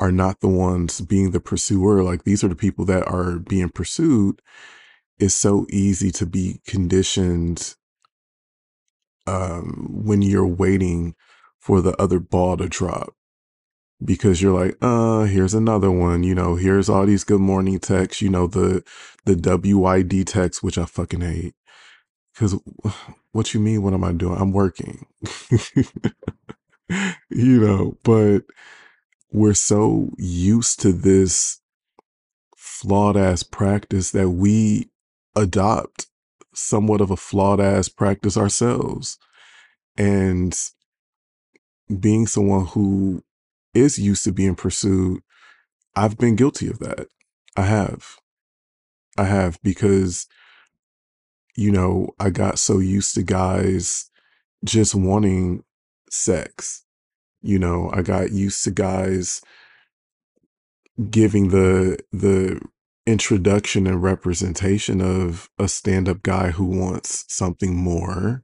[0.00, 3.68] are not the ones being the pursuer, like these are the people that are being
[3.68, 4.40] pursued,
[5.18, 7.74] it's so easy to be conditioned
[9.26, 11.14] um, when you're waiting
[11.58, 13.14] for the other ball to drop
[14.04, 18.22] because you're like, uh, here's another one, you know, here's all these good morning texts,
[18.22, 18.84] you know, the
[19.24, 21.54] the WYD text, which I fucking hate.
[22.36, 22.58] Cause
[23.32, 24.40] what you mean, what am I doing?
[24.40, 25.06] I'm working.
[27.30, 28.40] you know, but
[29.30, 31.60] we're so used to this
[32.56, 34.88] flawed ass practice that we
[35.34, 36.06] adopt
[36.54, 39.18] somewhat of a flawed ass practice ourselves.
[39.96, 40.56] And
[42.00, 43.22] being someone who
[43.78, 45.22] is used to being pursued,
[45.96, 47.08] I've been guilty of that.
[47.56, 48.16] I have.
[49.18, 50.26] I have because,
[51.56, 54.10] you know, I got so used to guys
[54.64, 55.64] just wanting
[56.10, 56.84] sex.
[57.42, 59.42] You know, I got used to guys
[61.10, 62.60] giving the the
[63.06, 68.42] introduction and representation of a stand-up guy who wants something more,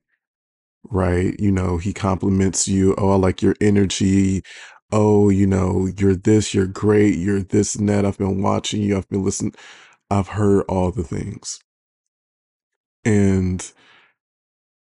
[0.84, 1.34] right?
[1.38, 4.42] You know, he compliments you, "Oh, I like your energy.
[4.94, 8.06] Oh, you know, you're this, you're great, you're this and that.
[8.06, 9.54] I've been watching you, I've been listening."
[10.10, 11.60] I've heard all the things.
[13.04, 13.72] And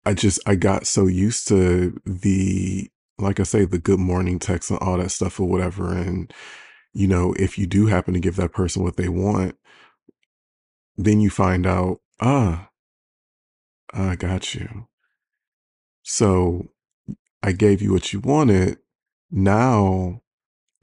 [0.04, 4.70] I just I got so used to the like I say, the good morning text
[4.70, 5.92] and all that stuff or whatever.
[5.92, 6.32] And,
[6.94, 9.56] you know, if you do happen to give that person what they want,
[10.96, 12.70] then you find out, ah,
[13.92, 14.88] I got you.
[16.04, 16.68] So
[17.42, 18.78] I gave you what you wanted.
[19.30, 20.20] Now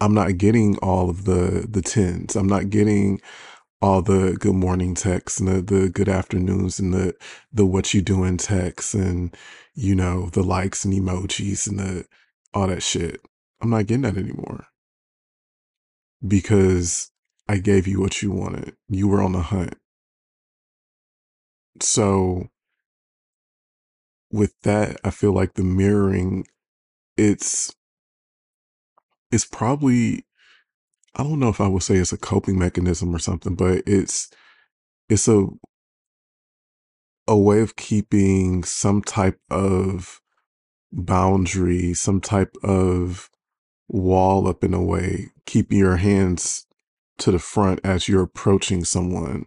[0.02, 2.36] I'm not getting all of the the tens.
[2.36, 3.22] I'm not getting
[3.82, 7.16] all the good morning texts and the, the good afternoons and the
[7.54, 9.36] the what you doing texts and
[9.76, 12.06] you know the likes and emojis and the
[12.54, 13.22] all that shit.
[13.62, 14.68] I'm not getting that anymore
[16.28, 17.12] because
[17.48, 18.76] I gave you what you wanted.
[18.90, 19.76] You were on the hunt.
[21.82, 22.50] So
[24.32, 26.46] with that, I feel like the mirroring
[27.18, 27.75] it's
[29.36, 30.26] it's probably
[31.16, 34.32] I don't know if I would say it's a coping mechanism or something, but it's
[35.10, 35.46] it's a
[37.28, 40.22] a way of keeping some type of
[40.92, 43.30] boundary, some type of
[43.88, 46.66] wall up in a way, keeping your hands
[47.18, 49.46] to the front as you're approaching someone,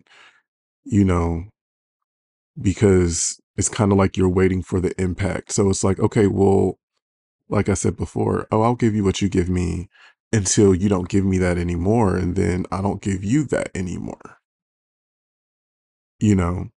[0.84, 1.44] you know,
[2.60, 5.52] because it's kind of like you're waiting for the impact.
[5.52, 6.78] So it's like, okay, well,
[7.48, 9.88] like I said before, oh, I'll give you what you give me
[10.32, 12.16] until you don't give me that anymore.
[12.16, 14.38] And then I don't give you that anymore.
[16.20, 16.70] You know?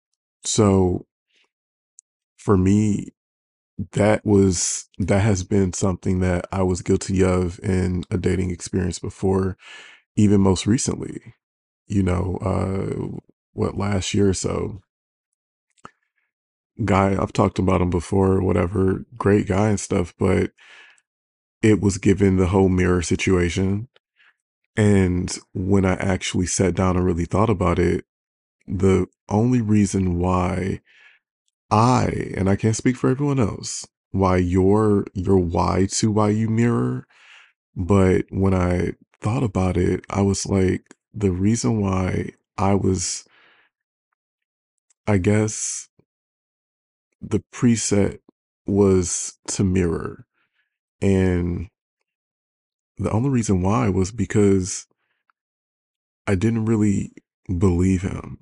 [0.44, 1.06] So
[2.38, 3.08] for me,
[3.92, 8.98] that was that has been something that I was guilty of in a dating experience
[8.98, 9.56] before,
[10.16, 11.34] even most recently.
[11.86, 13.18] You know, uh
[13.52, 14.80] what last year or so.
[16.84, 20.52] Guy, I've talked about him before, whatever, great guy and stuff, but
[21.62, 23.88] it was given the whole mirror situation.
[24.76, 28.04] And when I actually sat down and really thought about it,
[28.66, 30.80] the only reason why
[31.70, 36.48] I, and I can't speak for everyone else, why your your why to why you
[36.48, 37.06] mirror,
[37.76, 43.24] but when I thought about it, I was like, the reason why I was,
[45.06, 45.88] I guess,
[47.22, 48.18] the preset
[48.66, 50.26] was to mirror.
[51.00, 51.68] And
[52.98, 54.86] the only reason why was because
[56.26, 57.12] I didn't really
[57.58, 58.38] believe him.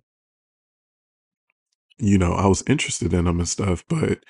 [1.99, 4.24] You know, I was interested in him and stuff, but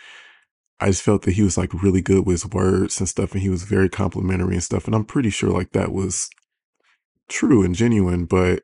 [0.80, 3.42] I just felt that he was like really good with his words and stuff, and
[3.42, 4.86] he was very complimentary and stuff.
[4.86, 6.28] And I'm pretty sure like that was
[7.28, 8.62] true and genuine, but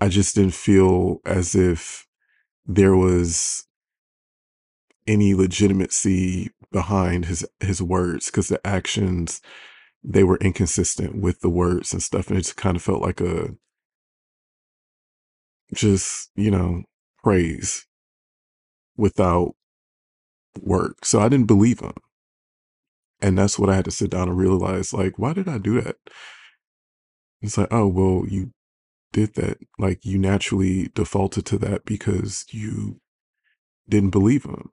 [0.00, 2.06] I just didn't feel as if
[2.66, 3.66] there was
[5.06, 9.40] any legitimacy behind his his words because the actions
[10.02, 13.20] they were inconsistent with the words and stuff and it just kind of felt like
[13.20, 13.48] a
[15.72, 16.82] just you know
[17.22, 17.86] praise
[18.96, 19.54] without
[20.60, 21.04] work.
[21.04, 21.94] So i didn't believe him.
[23.20, 25.80] And that's what i had to sit down and realize like why did i do
[25.80, 25.96] that?
[27.40, 28.52] It's like oh well you
[29.12, 29.58] did that.
[29.78, 33.00] Like you naturally defaulted to that because you
[33.88, 34.70] didn't believe him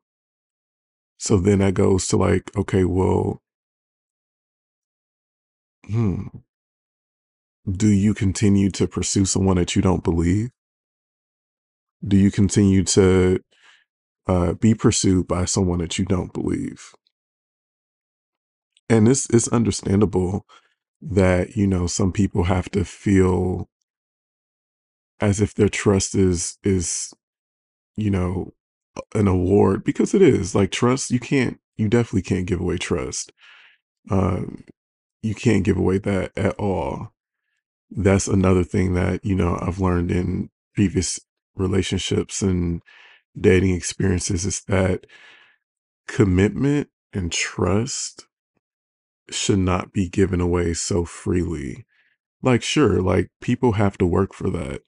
[1.22, 3.42] so then that goes to like okay well
[5.88, 6.28] hmm
[7.72, 10.50] do you continue to pursue someone that you don't believe
[12.08, 13.40] do you continue to
[14.28, 16.94] uh, be pursued by someone that you don't believe.
[18.90, 20.46] And it's it's understandable
[21.02, 23.70] that you know some people have to feel
[25.20, 27.14] as if their trust is is
[27.98, 28.54] you know
[29.14, 33.32] an award because it is like trust you can't you definitely can't give away trust
[34.10, 34.64] um
[35.22, 37.14] you can't give away that at all
[37.90, 41.20] that's another thing that you know i've learned in previous
[41.56, 42.82] relationships and
[43.40, 45.06] dating experiences is that
[46.08, 48.28] commitment and trust
[49.30, 51.86] should not be given away so freely.
[52.42, 54.82] Like, sure, like people have to work for that.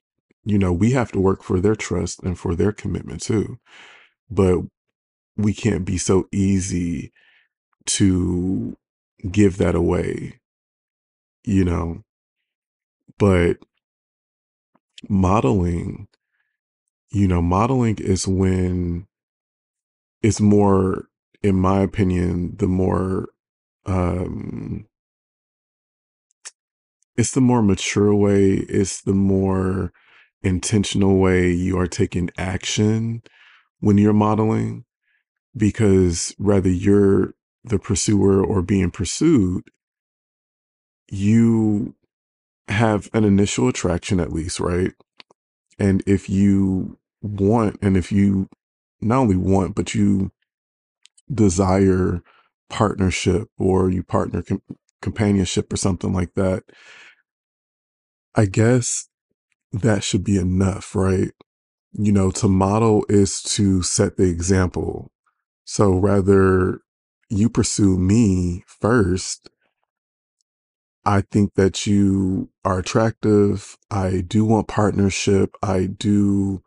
[0.44, 3.58] You know, we have to work for their trust and for their commitment too.
[4.30, 4.60] But
[5.36, 7.12] we can't be so easy
[7.86, 8.76] to
[9.30, 10.40] give that away,
[11.44, 12.02] you know.
[13.18, 13.58] But
[15.08, 16.08] modeling,
[17.10, 19.06] you know, modeling is when
[20.22, 21.08] it's more,
[21.42, 23.28] in my opinion, the more
[23.86, 24.86] um
[27.16, 29.92] it's the more mature way, it's the more
[30.42, 33.22] intentional way you are taking action
[33.84, 34.84] when you're modeling
[35.56, 39.64] because whether you're the pursuer or being pursued,
[41.10, 41.94] you
[42.68, 44.92] have an initial attraction at least, right?
[45.78, 48.48] And if you want, and if you
[49.02, 50.32] not only want, but you
[51.32, 52.22] desire
[52.70, 54.62] partnership or you partner com-
[55.02, 56.64] companionship or something like that,
[58.34, 59.08] I guess
[59.72, 61.32] that should be enough, right?
[61.96, 65.12] You know, to model is to set the example.
[65.64, 66.80] So rather
[67.30, 69.48] you pursue me first,
[71.04, 73.76] I think that you are attractive.
[73.90, 75.54] I do want partnership.
[75.62, 76.62] I do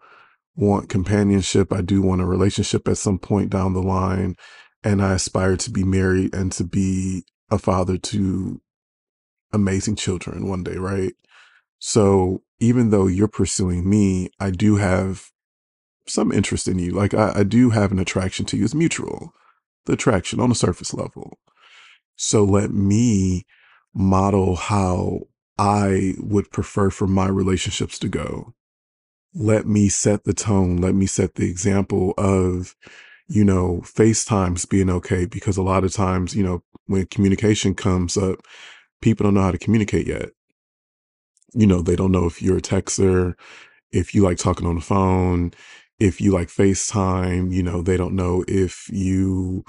[0.55, 1.73] want companionship.
[1.73, 4.35] I do want a relationship at some point down the line.
[4.83, 8.61] And I aspire to be married and to be a father to
[9.51, 11.13] amazing children one day, right?
[11.79, 15.31] So even though you're pursuing me, I do have
[16.07, 16.91] some interest in you.
[16.91, 18.65] Like I, I do have an attraction to you.
[18.65, 19.33] It's mutual,
[19.85, 21.37] the attraction on a surface level.
[22.15, 23.45] So let me
[23.93, 25.21] model how
[25.57, 28.53] I would prefer for my relationships to go.
[29.33, 30.77] Let me set the tone.
[30.77, 32.75] Let me set the example of,
[33.27, 35.25] you know, FaceTimes being okay.
[35.25, 38.39] Because a lot of times, you know, when communication comes up,
[39.01, 40.29] people don't know how to communicate yet.
[41.53, 43.35] You know, they don't know if you're a texter,
[43.91, 45.51] if you like talking on the phone,
[45.99, 49.63] if you like FaceTime, you know, they don't know if you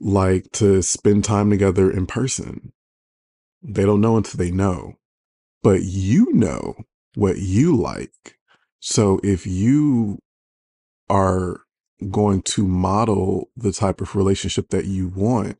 [0.00, 2.72] like to spend time together in person.
[3.62, 4.94] They don't know until they know.
[5.62, 6.74] But you know
[7.14, 8.38] what you like.
[8.78, 10.20] So if you
[11.10, 11.60] are
[12.10, 15.58] going to model the type of relationship that you want,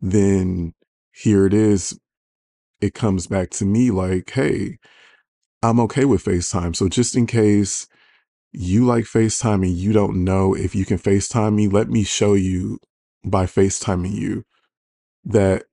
[0.00, 0.74] then
[1.12, 1.98] here it is.
[2.80, 4.78] It comes back to me like, hey,
[5.62, 6.74] I'm okay with FaceTime.
[6.74, 7.86] So just in case
[8.52, 12.34] you like FaceTime and you don't know if you can FaceTime me, let me show
[12.34, 12.78] you
[13.24, 14.44] by FaceTiming you
[15.24, 15.64] that,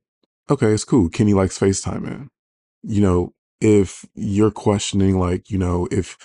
[0.50, 1.10] okay, it's cool.
[1.10, 2.28] Kenny likes FaceTiming.
[2.84, 6.18] You know, if you're questioning, like, you know, if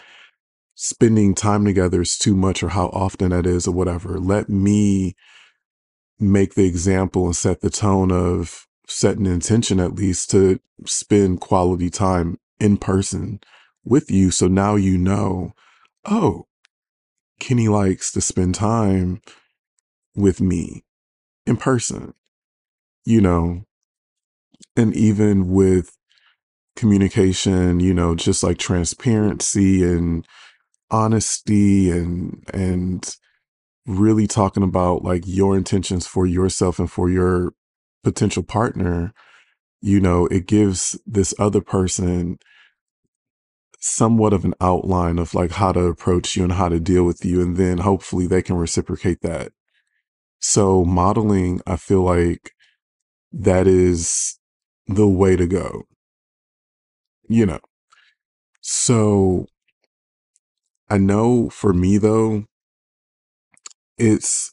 [0.75, 5.15] spending time together is too much or how often that is or whatever, let me
[6.19, 11.41] make the example and set the tone of setting an intention at least to spend
[11.41, 13.41] quality time in person
[13.85, 14.31] with you.
[14.31, 15.53] So now you know,
[16.05, 16.47] oh,
[17.41, 19.21] Kenny likes to spend time
[20.15, 20.85] with me
[21.47, 22.15] in person,
[23.05, 23.65] you know,
[24.77, 25.97] and even with
[26.77, 30.27] communication, you know, just like transparency and
[30.91, 33.17] honesty and, and
[33.87, 37.53] really talking about like your intentions for yourself and for your
[38.03, 39.13] potential partner,
[39.81, 42.39] you know, it gives this other person
[43.79, 47.25] somewhat of an outline of like how to approach you and how to deal with
[47.25, 47.43] you.
[47.43, 49.53] And then hopefully they can reciprocate that.
[50.39, 52.53] So modeling, I feel like
[53.33, 54.39] that is
[54.87, 55.83] the way to go,
[57.29, 57.61] you know.
[58.61, 59.47] So
[60.89, 62.45] I know for me though,
[63.99, 64.52] it's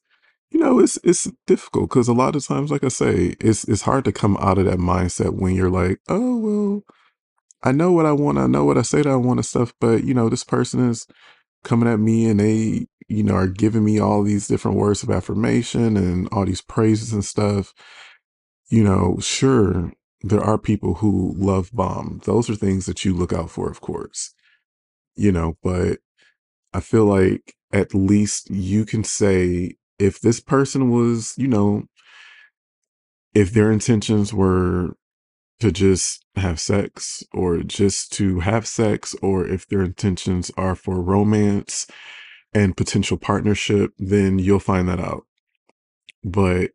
[0.52, 3.84] you know, it's it's difficult because a lot of times, like I say, it's it's
[3.84, 6.84] hard to come out of that mindset when you're like, oh well,
[7.64, 9.74] I know what I want, I know what I say that I want and stuff,
[9.80, 11.06] but you know, this person is
[11.64, 15.12] coming at me and they, you know, are giving me all these different words of
[15.12, 17.74] affirmation and all these praises and stuff.
[18.70, 22.22] You know, sure, there are people who love bomb.
[22.26, 24.34] Those are things that you look out for, of course.
[25.16, 26.00] You know, but
[26.74, 31.84] I feel like at least you can say if this person was, you know,
[33.34, 34.96] if their intentions were
[35.60, 41.02] to just have sex or just to have sex, or if their intentions are for
[41.02, 41.86] romance
[42.54, 45.26] and potential partnership, then you'll find that out.
[46.24, 46.72] But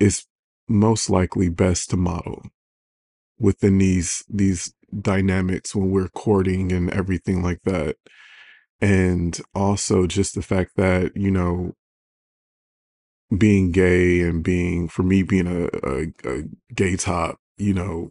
[0.00, 0.26] it's
[0.68, 2.42] most likely best to model
[3.38, 7.96] within these these dynamics when we're courting and everything like that.
[8.84, 11.72] And also just the fact that, you know,
[13.36, 16.42] being gay and being for me being a, a, a
[16.74, 18.10] gay top, you know,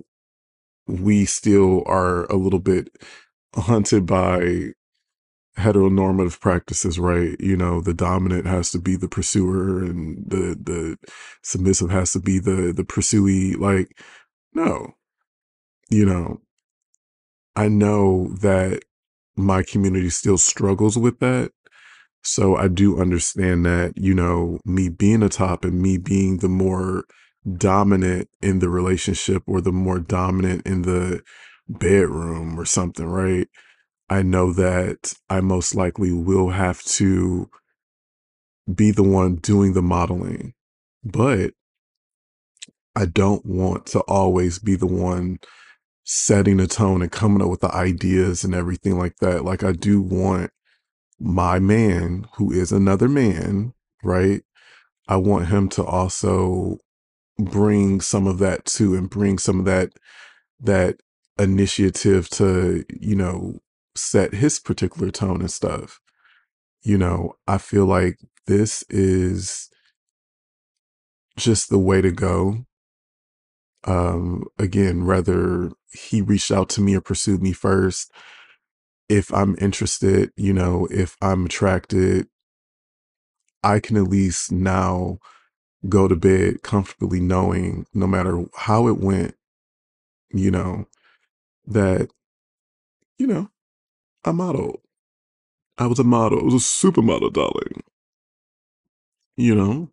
[0.87, 2.89] we still are a little bit
[3.53, 4.73] hunted by
[5.59, 7.39] heteronormative practices, right?
[7.39, 10.97] You know, the dominant has to be the pursuer and the the
[11.43, 13.53] submissive has to be the the pursuee.
[13.53, 13.95] Like,
[14.55, 14.95] no.
[15.91, 16.41] You know,
[17.55, 18.81] I know that
[19.35, 21.51] my community still struggles with that.
[22.23, 26.49] So I do understand that, you know, me being a top and me being the
[26.49, 27.03] more
[27.57, 31.21] dominant in the relationship or the more dominant in the
[31.67, 33.47] bedroom or something, right?
[34.09, 37.49] I know that I most likely will have to
[38.73, 40.53] be the one doing the modeling,
[41.03, 41.51] but
[42.95, 45.39] I don't want to always be the one
[46.03, 49.45] setting the tone and coming up with the ideas and everything like that.
[49.45, 50.51] Like I do want
[51.19, 53.73] my man, who is another man,
[54.03, 54.41] right?
[55.07, 56.77] I want him to also
[57.37, 59.93] bring some of that too and bring some of that
[60.59, 60.97] that
[61.39, 63.59] initiative to, you know,
[63.95, 65.99] set his particular tone and stuff.
[66.83, 68.17] You know, I feel like
[68.47, 69.69] this is
[71.37, 72.65] just the way to go.
[73.85, 78.11] Um, again, whether he reached out to me or pursued me first,
[79.09, 82.27] if I'm interested, you know, if I'm attracted,
[83.63, 85.19] I can at least now
[85.89, 89.35] go to bed comfortably knowing no matter how it went,
[90.33, 90.87] you know,
[91.67, 92.09] that,
[93.17, 93.49] you know,
[94.25, 94.81] I modeled.
[95.77, 96.41] I was a model.
[96.41, 97.83] I was a supermodel, darling.
[99.37, 99.92] You know?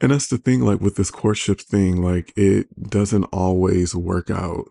[0.00, 4.66] And that's the thing, like with this courtship thing, like it doesn't always work out.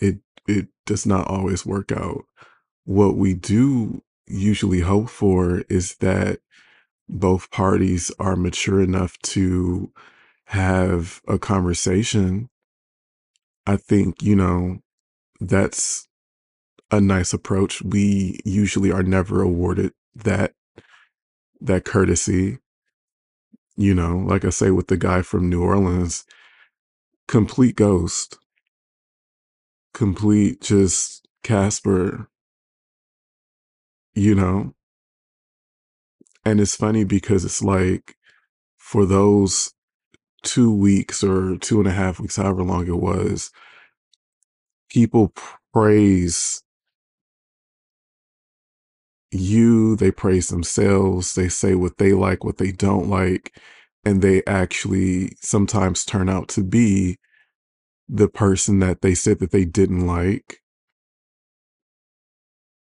[0.00, 2.24] It it does not always work out.
[2.84, 6.40] What we do usually hope for is that
[7.08, 9.92] both parties are mature enough to
[10.46, 12.48] have a conversation.
[13.66, 14.78] I think, you know,
[15.40, 16.06] that's
[16.90, 17.82] a nice approach.
[17.82, 20.54] We usually are never awarded that
[21.60, 22.58] that courtesy.
[23.76, 26.24] You know, like I say with the guy from New Orleans,
[27.28, 28.38] complete ghost.
[29.92, 32.28] Complete just Casper.
[34.14, 34.74] You know?
[36.44, 38.16] And it's funny because it's like
[38.78, 39.72] for those
[40.42, 43.50] two weeks or two and a half weeks, however long it was,
[44.88, 45.32] people
[45.72, 46.62] praise
[49.30, 53.58] you, they praise themselves, they say what they like, what they don't like,
[54.04, 57.16] and they actually sometimes turn out to be
[58.08, 60.60] the person that they said that they didn't like.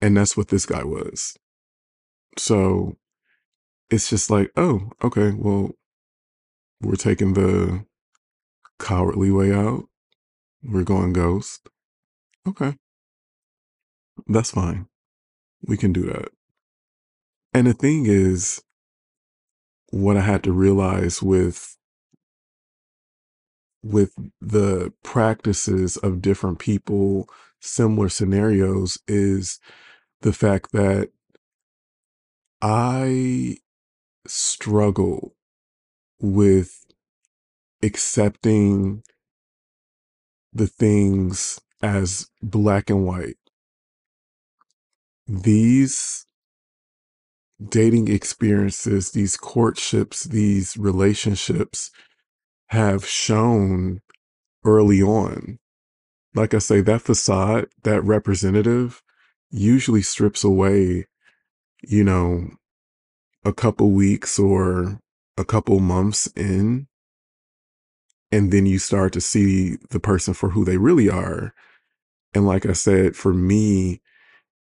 [0.02, 1.36] And that's what this guy was.
[2.38, 2.98] So
[3.90, 5.72] it's just like, oh, okay, well,
[6.82, 7.86] we're taking the
[8.80, 9.86] cowardly way out.
[10.64, 11.68] We're going ghost.
[12.48, 12.76] Okay.
[14.28, 14.88] That's fine.
[15.62, 16.30] We can do that.
[17.54, 18.62] And the thing is,
[19.92, 21.78] what I had to realize with
[23.84, 24.12] with
[24.42, 27.30] the practices of different people,
[27.62, 29.60] similar scenarios, is
[30.22, 31.10] the fact that
[32.62, 33.58] I
[34.26, 35.36] struggle
[36.20, 36.86] with
[37.84, 39.04] accepting
[40.52, 43.38] the things as black and white.
[45.28, 46.26] These
[47.66, 51.92] dating experiences, these courtships, these relationships
[52.68, 54.02] have shown
[54.64, 55.60] early on.
[56.34, 59.02] Like I say, that facade, that representative
[59.50, 61.08] usually strips away,
[61.82, 62.52] you know,
[63.44, 65.00] a couple weeks or
[65.38, 66.88] a couple months in.
[68.32, 71.54] And then you start to see the person for who they really are.
[72.34, 74.02] And like I said, for me,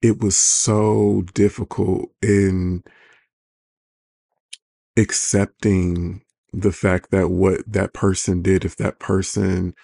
[0.07, 2.85] it was so difficult in
[4.97, 6.23] accepting
[6.53, 9.75] the fact that what that person did, if that person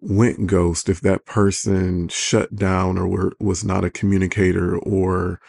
[0.00, 5.40] went ghost, if that person shut down or were, was not a communicator, or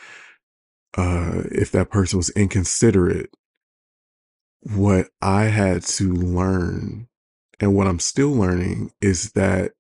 [0.98, 3.30] uh, if that person was inconsiderate,
[4.62, 7.08] what I had to learn
[7.60, 9.74] and what I'm still learning is that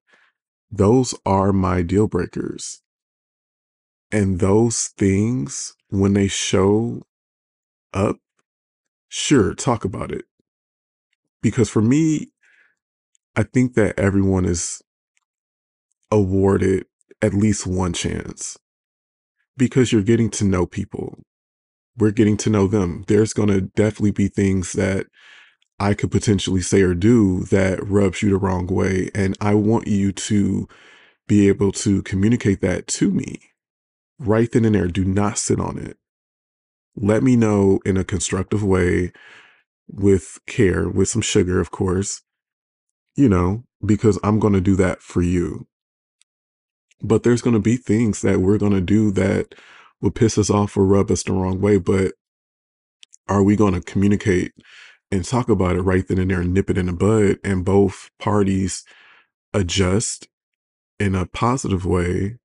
[0.71, 2.81] those are my deal breakers.
[4.13, 7.01] And those things, when they show
[7.95, 8.17] up,
[9.09, 10.25] sure, talk about it.
[11.41, 12.27] Because for me,
[13.35, 14.83] I think that everyone is
[16.11, 16.85] awarded
[17.23, 18.55] at least one chance
[19.57, 21.17] because you're getting to know people.
[21.97, 23.05] We're getting to know them.
[23.07, 25.07] There's going to definitely be things that
[25.79, 29.09] I could potentially say or do that rubs you the wrong way.
[29.15, 30.67] And I want you to
[31.27, 33.39] be able to communicate that to me
[34.19, 35.97] right then and there, do not sit on it.
[36.95, 39.11] Let me know in a constructive way
[39.87, 42.21] with care, with some sugar, of course,
[43.15, 45.67] you know, because I'm going to do that for you.
[47.01, 49.55] But there's going to be things that we're going to do that
[50.01, 51.77] will piss us off or rub us the wrong way.
[51.77, 52.13] But
[53.27, 54.53] are we going to communicate
[55.11, 57.65] and talk about it right then and there and nip it in the bud and
[57.65, 58.83] both parties
[59.53, 60.27] adjust
[60.99, 62.37] in a positive way,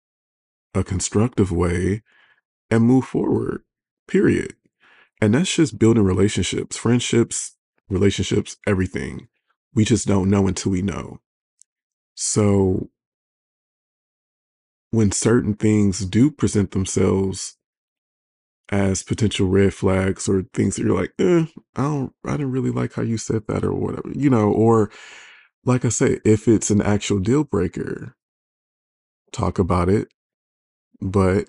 [0.75, 2.03] a constructive way,
[2.71, 3.63] and move forward,
[4.07, 4.55] period.
[5.21, 7.57] And that's just building relationships, friendships,
[7.89, 9.29] relationships, everything.
[9.75, 11.21] We just don't know until we know.
[12.15, 12.91] So
[14.91, 17.57] when certain things do present themselves
[18.71, 21.47] as potential red flags or things that you're like, eh,
[21.77, 24.91] I don't, I didn't really like how you said that or whatever, you know, or
[25.65, 28.15] like I say, if it's an actual deal breaker,
[29.33, 30.09] talk about it.
[31.01, 31.49] But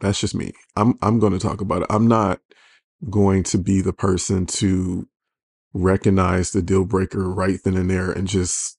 [0.00, 0.52] that's just me.
[0.76, 1.88] I'm I'm going to talk about it.
[1.90, 2.40] I'm not
[3.10, 5.08] going to be the person to
[5.74, 8.78] recognize the deal breaker right then and there and just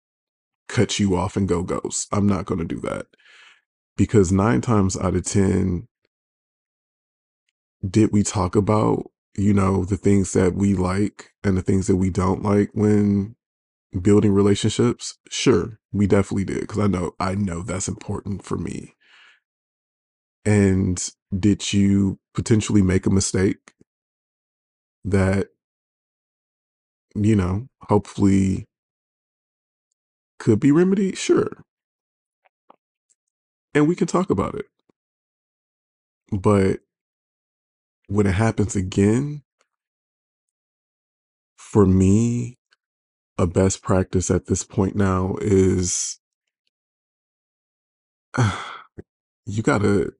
[0.68, 2.08] cut you off and go ghost.
[2.12, 3.08] I'm not going to do that.
[3.98, 5.88] Because 9 times out of 10
[7.88, 11.96] did we talk about, you know, the things that we like and the things that
[11.96, 13.36] we don't like when
[14.02, 15.18] building relationships?
[15.30, 18.94] Sure, we definitely did because I know I know that's important for me.
[20.50, 21.00] And
[21.40, 23.74] did you potentially make a mistake
[25.06, 25.50] that
[27.16, 28.66] you know, hopefully
[30.40, 31.18] could be remedied?
[31.18, 31.64] Sure.
[33.74, 34.66] And we can talk about it.
[36.32, 36.82] But
[38.08, 39.44] when it happens again,
[41.58, 42.58] for me,
[43.38, 46.20] a best practice at this point now is
[49.46, 50.14] you gotta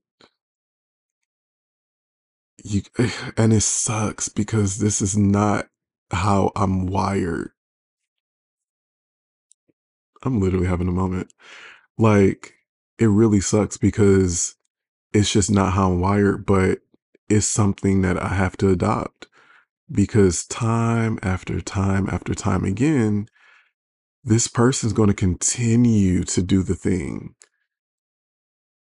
[2.64, 2.82] you
[3.36, 5.68] and it sucks because this is not
[6.10, 7.50] how I'm wired.
[10.22, 11.32] I'm literally having a moment.
[11.98, 12.54] Like
[12.98, 14.56] it really sucks because
[15.12, 16.80] it's just not how I'm wired, but
[17.28, 19.28] it's something that I have to adopt
[19.90, 23.26] because time after time after time again,
[24.22, 27.34] this person's going to continue to do the thing.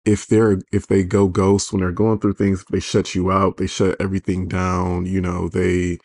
[0.05, 3.57] If they're if they go ghost when they're going through things, they shut you out,
[3.57, 5.99] they shut everything down, you know, they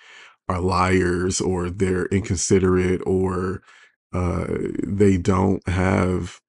[0.49, 3.63] are liars or they're inconsiderate or
[4.15, 4.47] uh
[4.87, 6.41] they don't have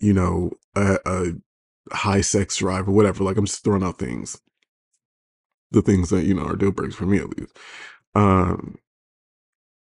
[0.00, 1.32] you know a, a
[1.94, 4.40] high sex drive or whatever like i'm just throwing out things.
[5.70, 7.56] The things that you know are deal breaks for me at least.
[8.14, 8.76] Um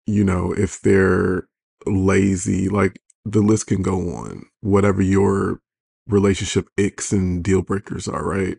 [0.05, 1.47] you know if they're
[1.85, 4.45] lazy like the list can go on.
[4.61, 5.59] Whatever your
[6.07, 8.57] relationship icks and deal breakers are right?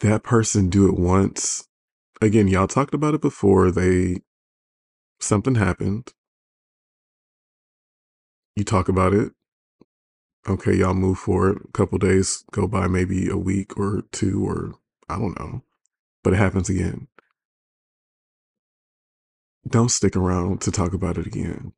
[0.00, 1.66] That person do it once.
[2.22, 3.70] Again y'all talked about it before.
[3.70, 4.20] They
[5.20, 6.12] something happened.
[8.56, 9.32] You talk about it.
[10.48, 11.62] Okay y'all move forward.
[11.68, 14.74] A couple days go by maybe a week or two or
[15.08, 15.62] i don't know.
[16.24, 17.08] But it happens again.
[19.68, 21.72] Don't stick around to talk about it again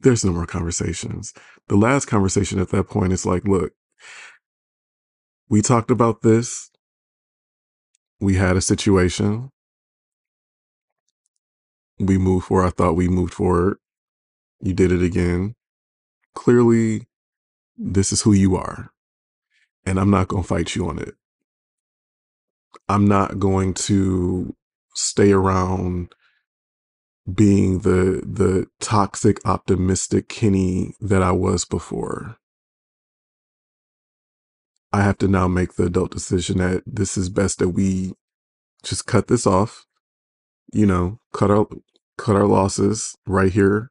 [0.00, 1.34] there's no more conversations.
[1.68, 3.72] The last conversation at that point is like look
[5.50, 6.70] we talked about this.
[8.20, 9.50] We had a situation.
[11.98, 12.66] We moved forward.
[12.66, 13.78] I thought we moved forward.
[14.60, 15.54] You did it again.
[16.34, 17.06] Clearly
[17.78, 18.90] this is who you are
[19.86, 21.14] and i'm not going to fight you on it.
[22.88, 24.54] I'm not going to
[24.94, 26.14] stay around
[27.34, 32.36] being the the toxic optimistic kenny that i was before.
[34.92, 38.14] I have to now make the adult decision that this is best that we
[38.82, 39.86] just cut this off
[40.72, 41.66] you know cut our
[42.18, 43.90] cut our losses right here.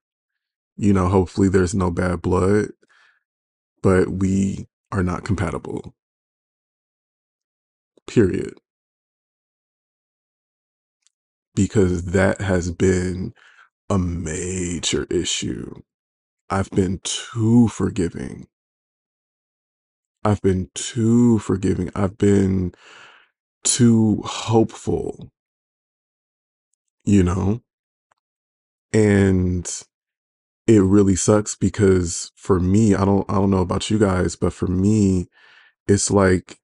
[0.77, 2.69] You know hopefully there's no bad blood
[3.81, 5.93] but we are not compatible.
[8.07, 8.55] Period
[11.59, 13.33] because that has been
[13.89, 15.81] a major issue.
[16.49, 18.47] I've been too forgiving.
[20.23, 21.91] I've been too forgiving.
[21.93, 22.71] I've been
[23.65, 25.33] too hopeful,
[27.03, 27.61] you know?
[28.93, 29.69] And
[30.65, 34.53] it really sucks because for me, I don't I don't know about you guys, but
[34.53, 35.27] for me,
[35.89, 36.57] it's like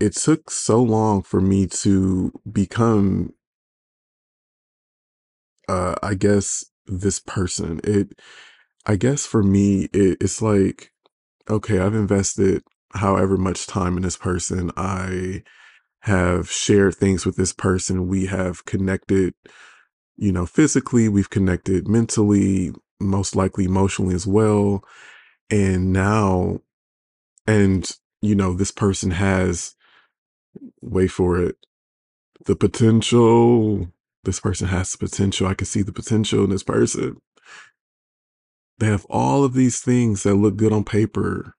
[0.00, 3.33] it took so long for me to become
[5.68, 7.80] uh I guess this person.
[7.84, 8.18] It
[8.86, 10.92] I guess for me it, it's like
[11.48, 12.62] okay, I've invested
[12.94, 14.70] however much time in this person.
[14.76, 15.42] I
[16.00, 18.08] have shared things with this person.
[18.08, 19.34] We have connected,
[20.16, 24.84] you know, physically, we've connected mentally, most likely emotionally as well.
[25.50, 26.60] And now,
[27.46, 27.90] and,
[28.22, 29.74] you know, this person has,
[30.82, 31.56] wait for it,
[32.46, 33.88] the potential.
[34.24, 35.46] This person has the potential.
[35.46, 37.18] I can see the potential in this person.
[38.78, 41.54] They have all of these things that look good on paper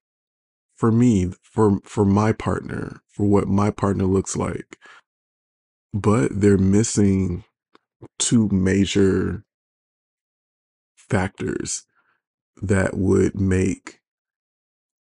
[0.76, 4.78] for me, for for my partner, for what my partner looks like.
[5.94, 7.46] But they're missing
[8.20, 9.44] two major
[10.98, 11.86] factors
[12.62, 14.00] that would make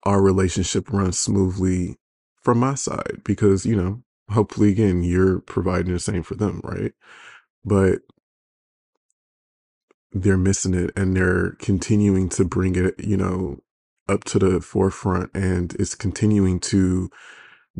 [0.03, 1.97] our relationship run smoothly
[2.43, 6.93] from my side because, you know, hopefully again you're providing the same for them, right?
[7.65, 7.99] But
[10.11, 13.59] they're missing it and they're continuing to bring it, you know,
[14.07, 17.09] up to the forefront and it's continuing to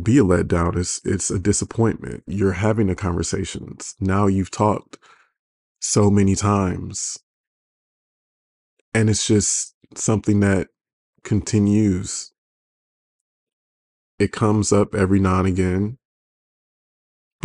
[0.02, 0.76] be a letdown.
[0.78, 2.24] It's it's a disappointment.
[2.28, 3.96] You're having the conversations.
[4.00, 4.98] Now you've talked
[5.80, 7.18] so many times.
[8.94, 10.70] And it's just something that
[11.24, 12.32] continues.
[14.20, 15.98] It comes up every now and again.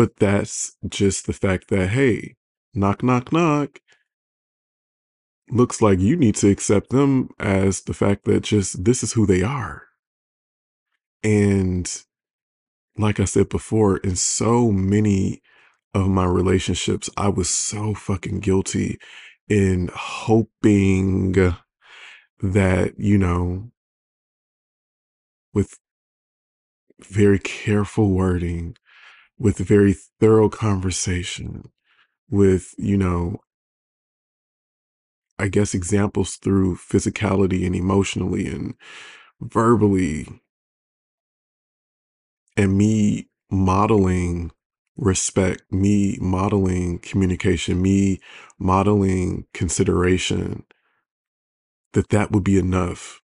[0.00, 2.36] But that's just the fact that, hey,
[2.72, 3.80] knock, knock, knock.
[5.50, 9.26] Looks like you need to accept them as the fact that just this is who
[9.26, 9.82] they are.
[11.22, 11.86] And
[12.96, 15.42] like I said before, in so many
[15.92, 18.98] of my relationships, I was so fucking guilty
[19.50, 21.34] in hoping
[22.40, 23.70] that, you know,
[25.52, 25.78] with
[27.02, 28.78] very careful wording,
[29.40, 31.70] with very thorough conversation,
[32.28, 33.38] with, you know,
[35.38, 38.74] I guess examples through physicality and emotionally and
[39.40, 40.28] verbally,
[42.54, 44.50] and me modeling
[44.98, 48.20] respect, me modeling communication, me
[48.58, 50.64] modeling consideration,
[51.94, 53.22] that that would be enough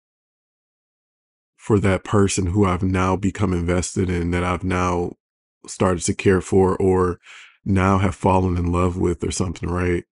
[1.56, 5.12] for that person who I've now become invested in, that I've now
[5.66, 7.18] started to care for, or
[7.64, 10.04] now have fallen in love with, or something, right?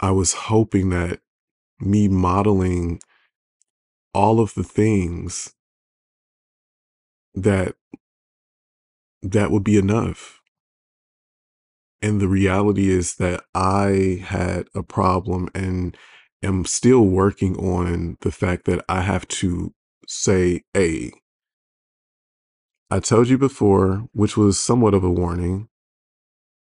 [0.00, 1.20] I was hoping that
[1.80, 3.00] me modeling
[4.14, 5.54] all of the things
[7.34, 7.74] that
[9.22, 10.40] that would be enough.
[12.02, 15.96] And the reality is that I had a problem and
[16.42, 19.72] am still working on the fact that I have to
[20.08, 21.12] say, A,
[22.92, 25.70] I told you before, which was somewhat of a warning.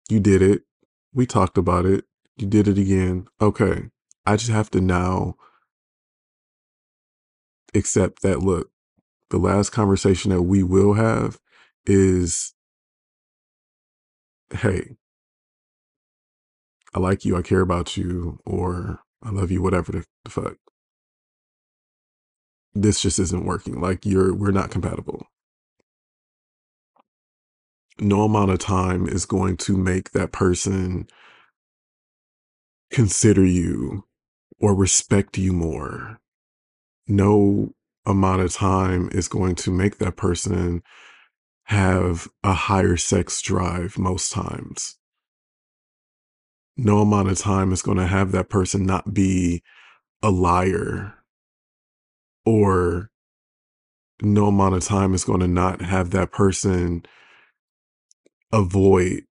[0.09, 0.63] You did it.
[1.13, 2.03] We talked about it.
[2.35, 3.27] You did it again.
[3.41, 3.83] Okay.
[4.25, 5.37] I just have to now
[7.73, 8.69] accept that look,
[9.29, 11.39] the last conversation that we will have
[11.85, 12.53] is
[14.51, 14.97] hey,
[16.93, 20.57] I like you, I care about you, or I love you, whatever the, the fuck.
[22.75, 23.79] This just isn't working.
[23.79, 25.28] Like you're we're not compatible.
[28.01, 31.07] No amount of time is going to make that person
[32.91, 34.05] consider you
[34.59, 36.19] or respect you more.
[37.07, 37.73] No
[38.05, 40.81] amount of time is going to make that person
[41.65, 44.97] have a higher sex drive most times.
[46.77, 49.61] No amount of time is going to have that person not be
[50.23, 51.15] a liar
[52.45, 53.11] or
[54.21, 57.03] no amount of time is going to not have that person
[58.51, 59.23] avoid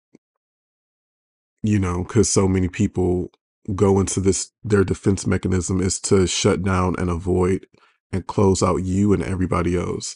[1.64, 3.32] you know because so many people
[3.76, 7.68] go into this their defense mechanism is to shut down and avoid
[8.12, 10.16] and close out you and everybody else.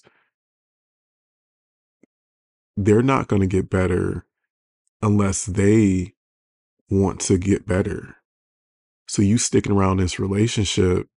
[2.77, 4.25] They're not going to get better
[5.01, 6.13] unless they
[6.89, 8.15] want to get better.
[9.07, 11.07] So you sticking around this relationship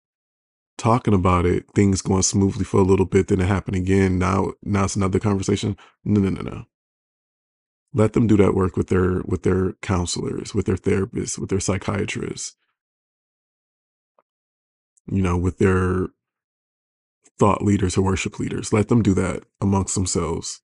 [0.77, 4.52] talking about it things going smoothly for a little bit then it happened again now
[4.65, 5.77] now it's another conversation.
[6.05, 6.65] No no no no
[7.94, 11.60] let them do that work with their with their counselors with their therapists with their
[11.60, 12.56] psychiatrists.
[15.08, 16.08] You know with their
[17.38, 18.72] thought leaders or worship leaders.
[18.72, 20.60] Let them do that amongst themselves.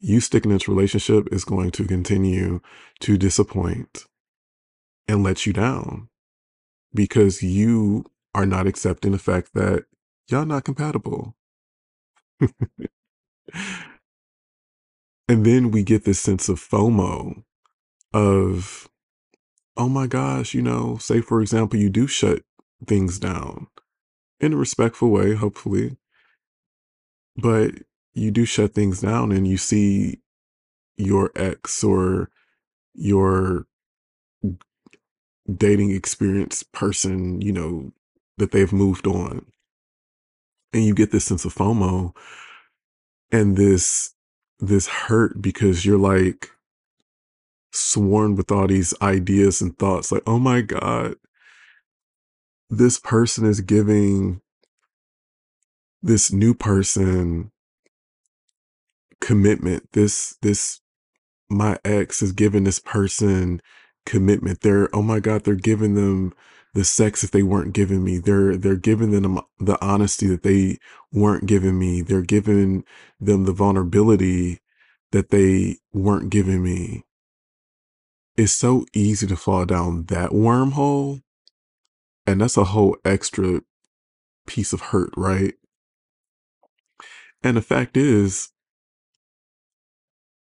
[0.00, 2.60] You sticking in this relationship is going to continue
[3.00, 4.04] to disappoint
[5.08, 6.08] and let you down
[6.94, 8.04] because you
[8.34, 9.84] are not accepting the fact that
[10.28, 11.36] y'all not compatible
[15.32, 17.44] and then we get this sense of FOMO
[18.14, 18.88] of,
[19.78, 22.42] oh my gosh, you know, say for example, you do shut
[22.86, 23.68] things down
[24.40, 25.96] in a respectful way, hopefully.
[27.36, 27.72] but
[28.14, 30.20] you do shut things down and you see
[30.96, 32.30] your ex or
[32.94, 33.66] your
[35.56, 37.92] dating experience person, you know,
[38.38, 39.46] that they've moved on.
[40.72, 42.14] And you get this sense of FOMO
[43.32, 44.14] and this
[44.62, 46.50] this hurt because you're like
[47.72, 51.16] sworn with all these ideas and thoughts like, "Oh my god,
[52.70, 54.40] this person is giving
[56.02, 57.50] this new person
[59.20, 59.88] commitment.
[59.92, 60.80] This this
[61.50, 63.60] my ex is giving this person
[64.06, 64.60] commitment.
[64.62, 66.34] They're oh my god, they're giving them
[66.74, 68.18] the sex that they weren't giving me.
[68.18, 70.78] They're they're giving them the honesty that they
[71.12, 72.02] weren't giving me.
[72.02, 72.84] They're giving
[73.20, 74.60] them the vulnerability
[75.10, 77.04] that they weren't giving me.
[78.36, 81.22] It's so easy to fall down that wormhole.
[82.26, 83.60] And that's a whole extra
[84.46, 85.54] piece of hurt, right?
[87.42, 88.50] And the fact is,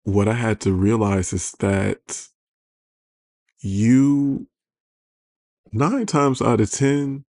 [0.03, 2.27] what I had to realize is that
[3.59, 4.47] you
[5.71, 7.25] nine times out of 10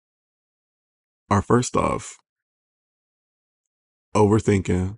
[1.30, 2.18] are first off
[4.16, 4.98] overthinking.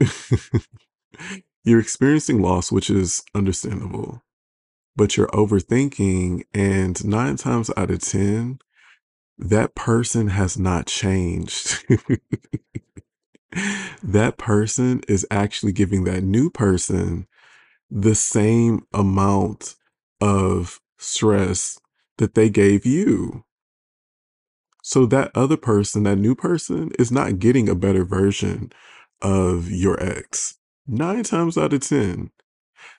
[1.64, 4.22] you're experiencing loss, which is understandable,
[4.94, 6.44] but you're overthinking.
[6.54, 8.58] And nine times out of 10,
[9.38, 11.84] that person has not changed.
[14.02, 17.26] that person is actually giving that new person
[17.90, 19.74] the same amount
[20.20, 21.78] of stress
[22.18, 23.44] that they gave you.
[24.82, 28.72] So that other person, that new person, is not getting a better version
[29.20, 30.58] of your ex.
[30.86, 32.30] Nine times out of 10.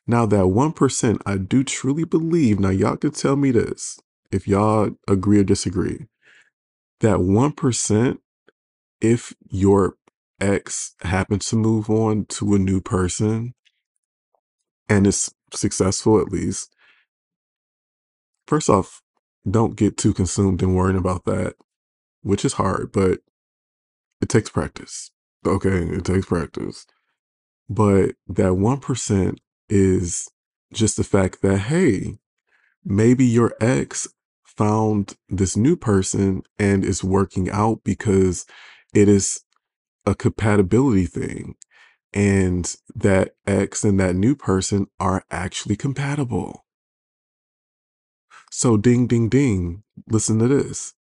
[0.06, 4.00] Now, that 1%, I do truly believe, now y'all can tell me this
[4.32, 6.08] if y'all agree or disagree.
[7.00, 8.18] That 1%,
[9.00, 9.96] if your
[10.42, 13.54] ex happens to move on to a new person
[14.90, 16.74] and is successful at least,
[18.48, 19.02] first off,
[19.50, 21.56] don't get too consumed in worrying about that,
[22.22, 23.20] which is hard, but
[24.22, 25.12] it takes practice.
[25.46, 26.86] Okay, it takes practice.
[27.70, 29.38] But that 1%
[29.70, 30.28] is
[30.74, 32.18] just the fact that, hey,
[32.84, 34.08] maybe your ex
[34.44, 38.46] found this new person and is working out because
[38.94, 39.42] it is
[40.06, 41.56] a compatibility thing.
[42.14, 46.66] And that ex and that new person are actually compatible.
[48.52, 50.94] So, ding, ding, ding, listen to this.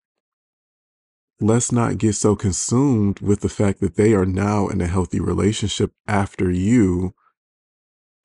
[1.40, 5.20] Let's not get so consumed with the fact that they are now in a healthy
[5.20, 7.14] relationship after you,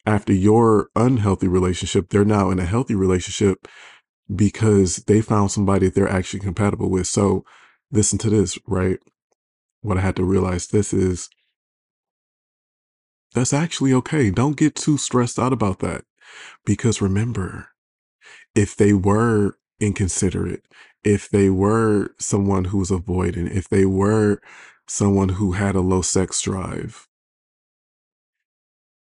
[0.05, 2.09] after your unhealthy relationship.
[2.09, 3.67] They're now in a healthy relationship
[4.33, 7.07] because they found somebody that they're actually compatible with.
[7.07, 7.43] So,
[7.91, 8.99] listen to this, right?
[9.81, 11.29] What I had to realize this is
[13.33, 14.29] that's actually okay.
[14.31, 16.03] Don't get too stressed out about that.
[16.65, 17.68] Because remember,
[18.55, 20.63] if they were inconsiderate,
[21.03, 24.41] if they were someone who was avoidant, if they were
[24.87, 27.07] someone who had a low sex drive,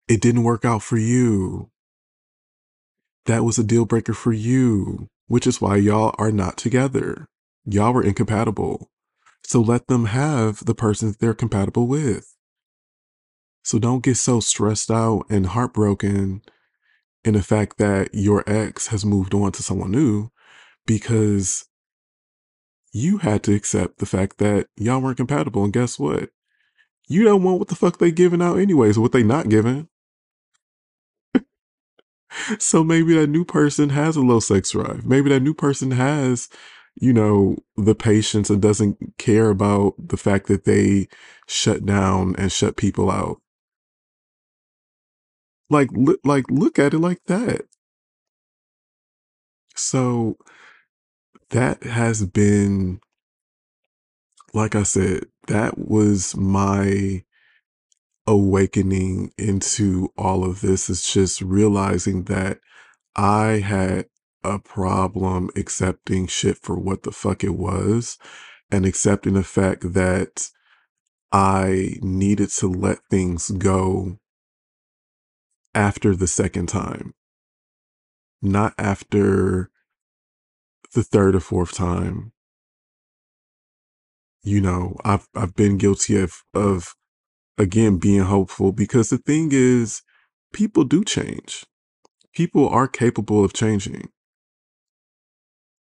[0.08, 1.70] it didn't work out for you.
[3.26, 7.28] That was a deal breaker for you, which is why y'all are not together.
[7.64, 8.90] Y'all were incompatible.
[9.44, 12.34] So let them have the person they're compatible with.
[13.62, 16.42] So don't get so stressed out and heartbroken
[17.24, 20.30] in the fact that your ex has moved on to someone new
[20.86, 21.66] because
[22.92, 25.64] you had to accept the fact that y'all weren't compatible.
[25.64, 26.30] And guess what?
[27.08, 29.88] You don't want what the fuck they giving out anyways, what they not giving.
[32.58, 35.04] so maybe that new person has a low sex drive.
[35.04, 36.48] Maybe that new person has,
[36.94, 41.08] you know, the patience and doesn't care about the fact that they
[41.46, 43.40] shut down and shut people out.
[45.70, 45.90] Like,
[46.24, 47.62] like, look at it like that.
[49.76, 50.36] So
[51.50, 53.00] that has been,
[54.52, 57.24] like I said, that was my
[58.26, 60.90] awakening into all of this.
[60.90, 62.58] Is just realizing that
[63.16, 64.06] I had
[64.44, 68.18] a problem accepting shit for what the fuck it was
[68.70, 70.50] and accepting the fact that
[71.32, 74.19] I needed to let things go
[75.74, 77.14] after the second time,
[78.42, 79.70] not after
[80.94, 82.32] the third or fourth time.
[84.42, 86.94] You know, I've I've been guilty of of
[87.58, 90.02] again being hopeful because the thing is
[90.52, 91.66] people do change.
[92.32, 94.08] People are capable of changing.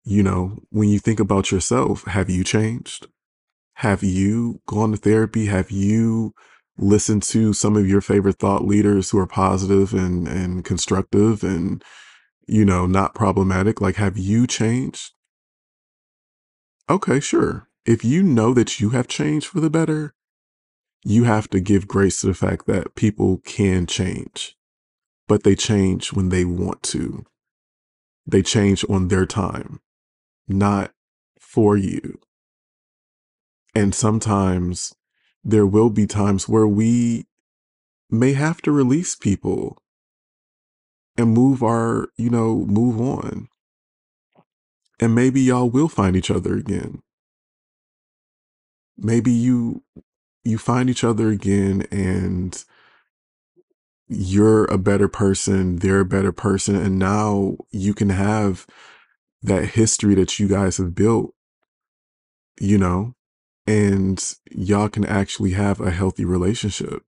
[0.05, 3.07] You know, when you think about yourself, have you changed?
[3.75, 5.47] Have you gone to therapy?
[5.47, 6.35] Have you
[6.79, 11.85] listened to some of your favorite thought leaders who are positive and and constructive and,
[12.47, 13.81] you know, not problematic?
[13.81, 15.13] Like, have you changed?
[16.89, 17.69] Okay, sure.
[17.85, 20.15] If you know that you have changed for the better,
[21.05, 24.57] you have to give grace to the fact that people can change,
[25.27, 27.25] but they change when they want to.
[28.27, 29.81] They change on their time,
[30.47, 30.93] not
[31.41, 32.19] for you.
[33.75, 34.95] And sometimes
[35.45, 37.27] there will be times where we
[38.11, 39.79] may have to release people
[41.17, 43.49] and move our, you know, move on.
[45.01, 47.03] And maybe y'all will find each other again.
[48.97, 49.83] Maybe you
[50.45, 52.65] you find each other again and
[54.09, 58.67] you're a better person, they're a better person, and now you can have
[59.43, 61.35] that history that you guys have built,
[62.59, 63.15] you know,
[63.69, 67.03] and y'all can actually have a healthy relationship.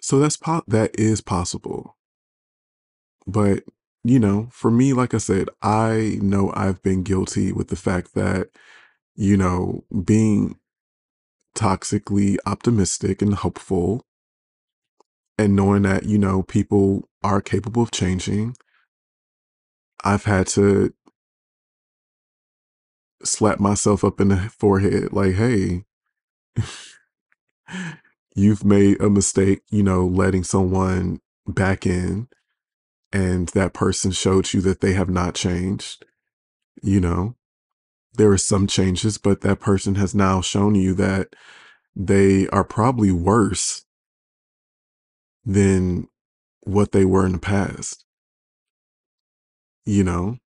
[0.00, 1.96] So that's po- that is possible.
[3.24, 3.62] But,
[4.02, 8.14] you know, for me, like I said, I know I've been guilty with the fact
[8.14, 8.48] that,
[9.14, 10.58] you know, being
[11.54, 14.04] toxically optimistic and hopeful
[15.38, 18.56] and knowing that, you know, people are capable of changing.
[20.02, 20.92] I've had to
[23.24, 25.84] slap myself up in the forehead like, hey,
[28.34, 32.28] you've made a mistake, you know, letting someone back in
[33.12, 36.04] and that person showed you that they have not changed,
[36.82, 37.34] you know.
[38.14, 41.28] There are some changes, but that person has now shown you that
[41.94, 43.84] they are probably worse
[45.44, 46.08] than
[46.60, 48.04] what they were in the past.
[49.84, 50.38] You know,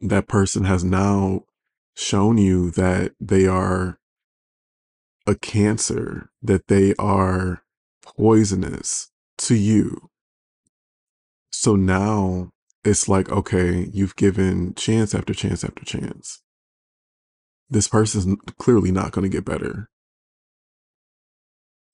[0.00, 1.44] that person has now
[1.94, 3.98] shown you that they are
[5.26, 7.62] a cancer, that they are
[8.02, 10.10] poisonous to you.
[11.50, 12.50] So now
[12.84, 16.40] it's like, okay, you've given chance after chance after chance.
[17.68, 19.88] This person's clearly not going to get better.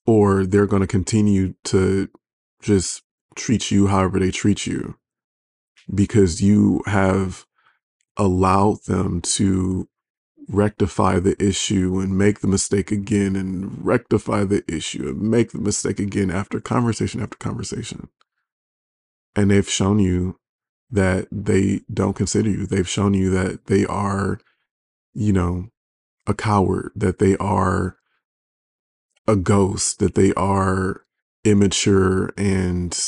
[0.07, 2.09] Or they're going to continue to
[2.63, 3.03] just
[3.35, 4.97] treat you however they treat you
[5.93, 7.46] because you have
[8.17, 9.89] allowed them to
[10.49, 15.59] rectify the issue and make the mistake again and rectify the issue and make the
[15.59, 18.09] mistake again after conversation after conversation.
[19.35, 20.39] And they've shown you
[20.91, 22.67] that they don't consider you.
[22.67, 24.39] They've shown you that they are,
[25.15, 25.69] you know,
[26.27, 27.97] a coward, that they are
[29.27, 31.03] a ghost, that they are
[31.45, 32.99] immature and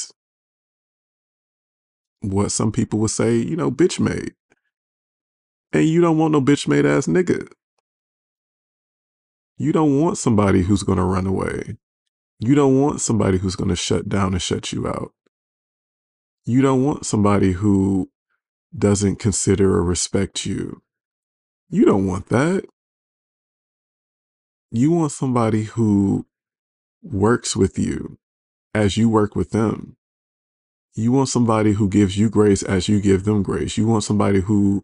[2.20, 4.34] what some people would say, you know, bitch made.
[5.72, 7.48] And you don't want no bitch made ass nigga.
[9.58, 11.76] You don't want somebody who's going to run away.
[12.40, 15.12] You don't want somebody who's going to shut down and shut you out.
[16.44, 18.10] You don't want somebody who
[18.76, 20.82] doesn't consider or respect you.
[21.68, 22.64] You don't want that.
[24.70, 26.26] You want somebody who
[27.02, 28.18] works with you
[28.74, 29.96] as you work with them.
[30.94, 33.76] You want somebody who gives you grace as you give them grace.
[33.76, 34.82] You want somebody who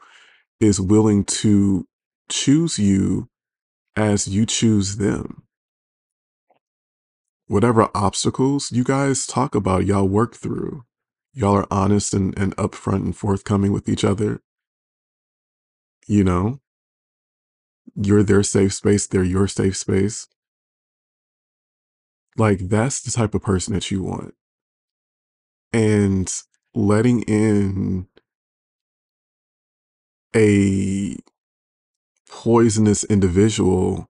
[0.60, 1.86] is willing to
[2.28, 3.28] choose you
[3.96, 5.42] as you choose them.
[7.46, 10.84] Whatever obstacles you guys talk about, y'all work through.
[11.32, 14.40] Y'all are honest and, and upfront and forthcoming with each other.
[16.06, 16.60] You know,
[17.94, 20.26] you're their safe space, they're your safe space.
[22.36, 24.34] Like, that's the type of person that you want.
[25.72, 26.32] And
[26.74, 28.08] letting in
[30.34, 31.16] a
[32.28, 34.08] poisonous individual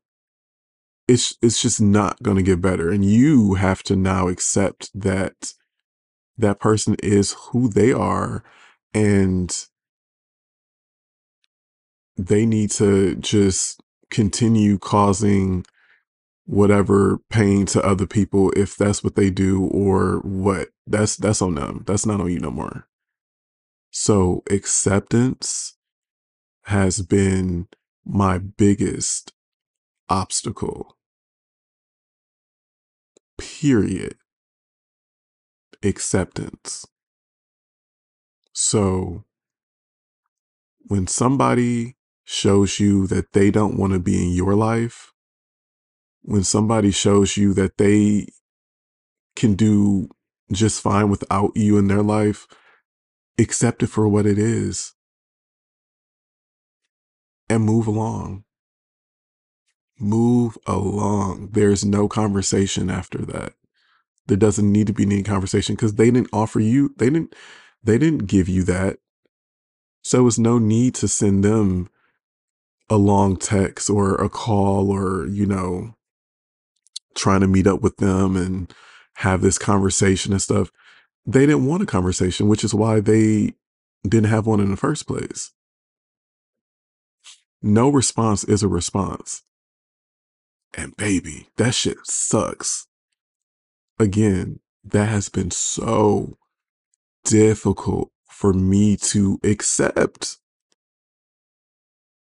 [1.07, 5.53] it's it's just not going to get better and you have to now accept that
[6.39, 8.43] that person is who they are
[8.95, 9.67] and
[12.17, 13.81] they need to just
[14.11, 15.65] continue causing
[16.47, 21.55] whatever pain to other people if that's what they do or what that's that's on
[21.55, 22.87] them that's not on you no more.
[23.91, 25.77] So acceptance
[26.65, 27.69] has been
[28.05, 29.33] my biggest
[30.09, 30.97] obstacle.
[33.39, 34.17] Period.
[35.83, 36.87] Acceptance.
[38.53, 39.25] So
[40.87, 45.13] when somebody shows you that they don't want to be in your life,
[46.23, 48.29] when somebody shows you that they
[49.37, 50.09] can do
[50.53, 52.47] just fine without you in their life,
[53.39, 54.94] accept it for what it is.
[57.49, 58.45] And move along.
[59.99, 61.51] Move along.
[61.53, 63.55] There's no conversation after that.
[64.27, 67.35] There doesn't need to be any conversation because they didn't offer you, they didn't,
[67.83, 68.99] they didn't give you that.
[70.03, 71.89] So it's no need to send them
[72.91, 75.95] a long text or a call or, you know,
[77.15, 78.73] trying to meet up with them and
[79.17, 80.71] have this conversation and stuff.
[81.25, 83.55] They didn't want a conversation, which is why they
[84.03, 85.53] didn't have one in the first place.
[87.67, 89.43] No response is a response.
[90.77, 92.87] And baby, that shit sucks.
[93.99, 96.37] Again, that has been so
[97.25, 100.37] difficult for me to accept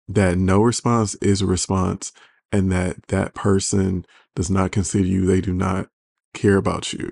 [0.08, 2.10] that no response is a response
[2.50, 4.04] and that that person
[4.34, 5.90] does not consider you, they do not
[6.34, 7.08] care about you.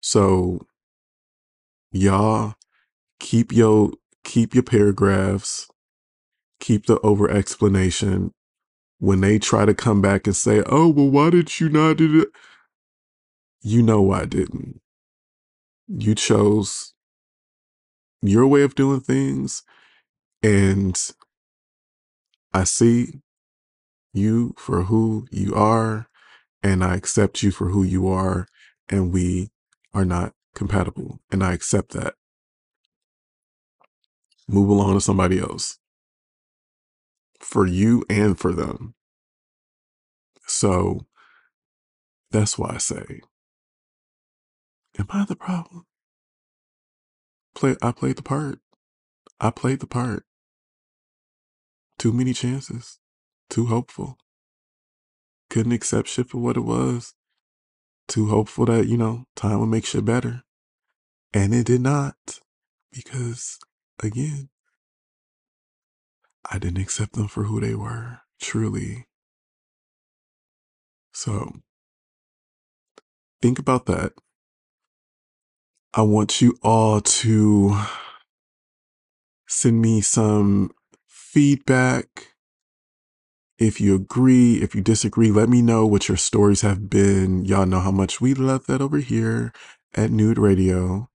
[0.00, 0.66] So
[1.92, 2.54] y'all
[3.20, 3.92] keep your
[4.24, 5.68] keep your paragraphs,
[6.64, 8.32] keep the over explanation.
[8.98, 12.22] When they try to come back and say, "Oh, well, why did you not do
[12.22, 12.30] it?"
[13.60, 14.80] You know why I didn't.
[15.88, 16.94] You chose
[18.22, 19.62] your way of doing things,
[20.42, 20.96] and
[22.54, 23.22] I see
[24.14, 26.08] you for who you are,
[26.62, 28.48] and I accept you for who you are,
[28.88, 29.50] and we
[29.92, 32.14] are not compatible, and I accept that.
[34.48, 35.78] Move along to somebody else
[37.40, 38.94] for you and for them.
[40.46, 41.06] So
[42.30, 43.20] that's why I say,
[44.98, 45.86] am I the problem?
[47.54, 48.58] Play I played the part.
[49.40, 50.24] I played the part.
[51.98, 52.98] Too many chances.
[53.48, 54.18] Too hopeful.
[55.50, 57.14] Couldn't accept shit for what it was.
[58.08, 60.42] Too hopeful that, you know, time would make shit better.
[61.32, 62.40] And it did not.
[62.92, 63.58] Because
[64.02, 64.48] again,
[66.50, 69.06] I didn't accept them for who they were, truly.
[71.12, 71.52] So
[73.40, 74.12] think about that.
[75.94, 77.78] I want you all to
[79.46, 80.72] send me some
[81.06, 82.34] feedback.
[83.58, 87.44] If you agree, if you disagree, let me know what your stories have been.
[87.44, 89.52] Y'all know how much we love that over here
[89.94, 91.08] at Nude Radio.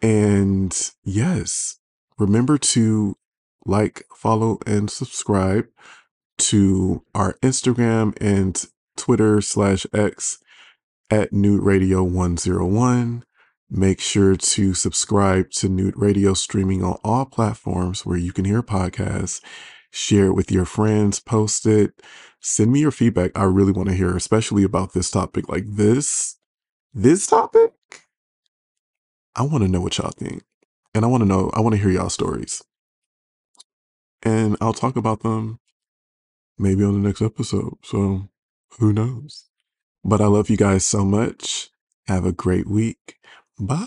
[0.00, 1.78] And yes,
[2.18, 3.16] remember to
[3.64, 5.66] like, follow, and subscribe
[6.38, 8.64] to our Instagram and
[8.96, 10.38] Twitter slash X
[11.10, 13.24] at Nude Radio 101.
[13.70, 18.62] Make sure to subscribe to Nude Radio streaming on all platforms where you can hear
[18.62, 19.40] podcasts.
[19.90, 22.02] Share it with your friends, post it,
[22.40, 23.30] send me your feedback.
[23.34, 25.48] I really want to hear, especially about this topic.
[25.48, 26.38] Like this,
[26.94, 27.72] this topic,
[29.34, 30.42] I want to know what y'all think.
[30.94, 32.62] And I want to know, I want to hear y'all stories.
[34.22, 35.58] And I'll talk about them
[36.58, 37.74] maybe on the next episode.
[37.82, 38.28] So
[38.78, 39.46] who knows?
[40.04, 41.70] But I love you guys so much.
[42.06, 43.16] Have a great week.
[43.58, 43.86] Bye.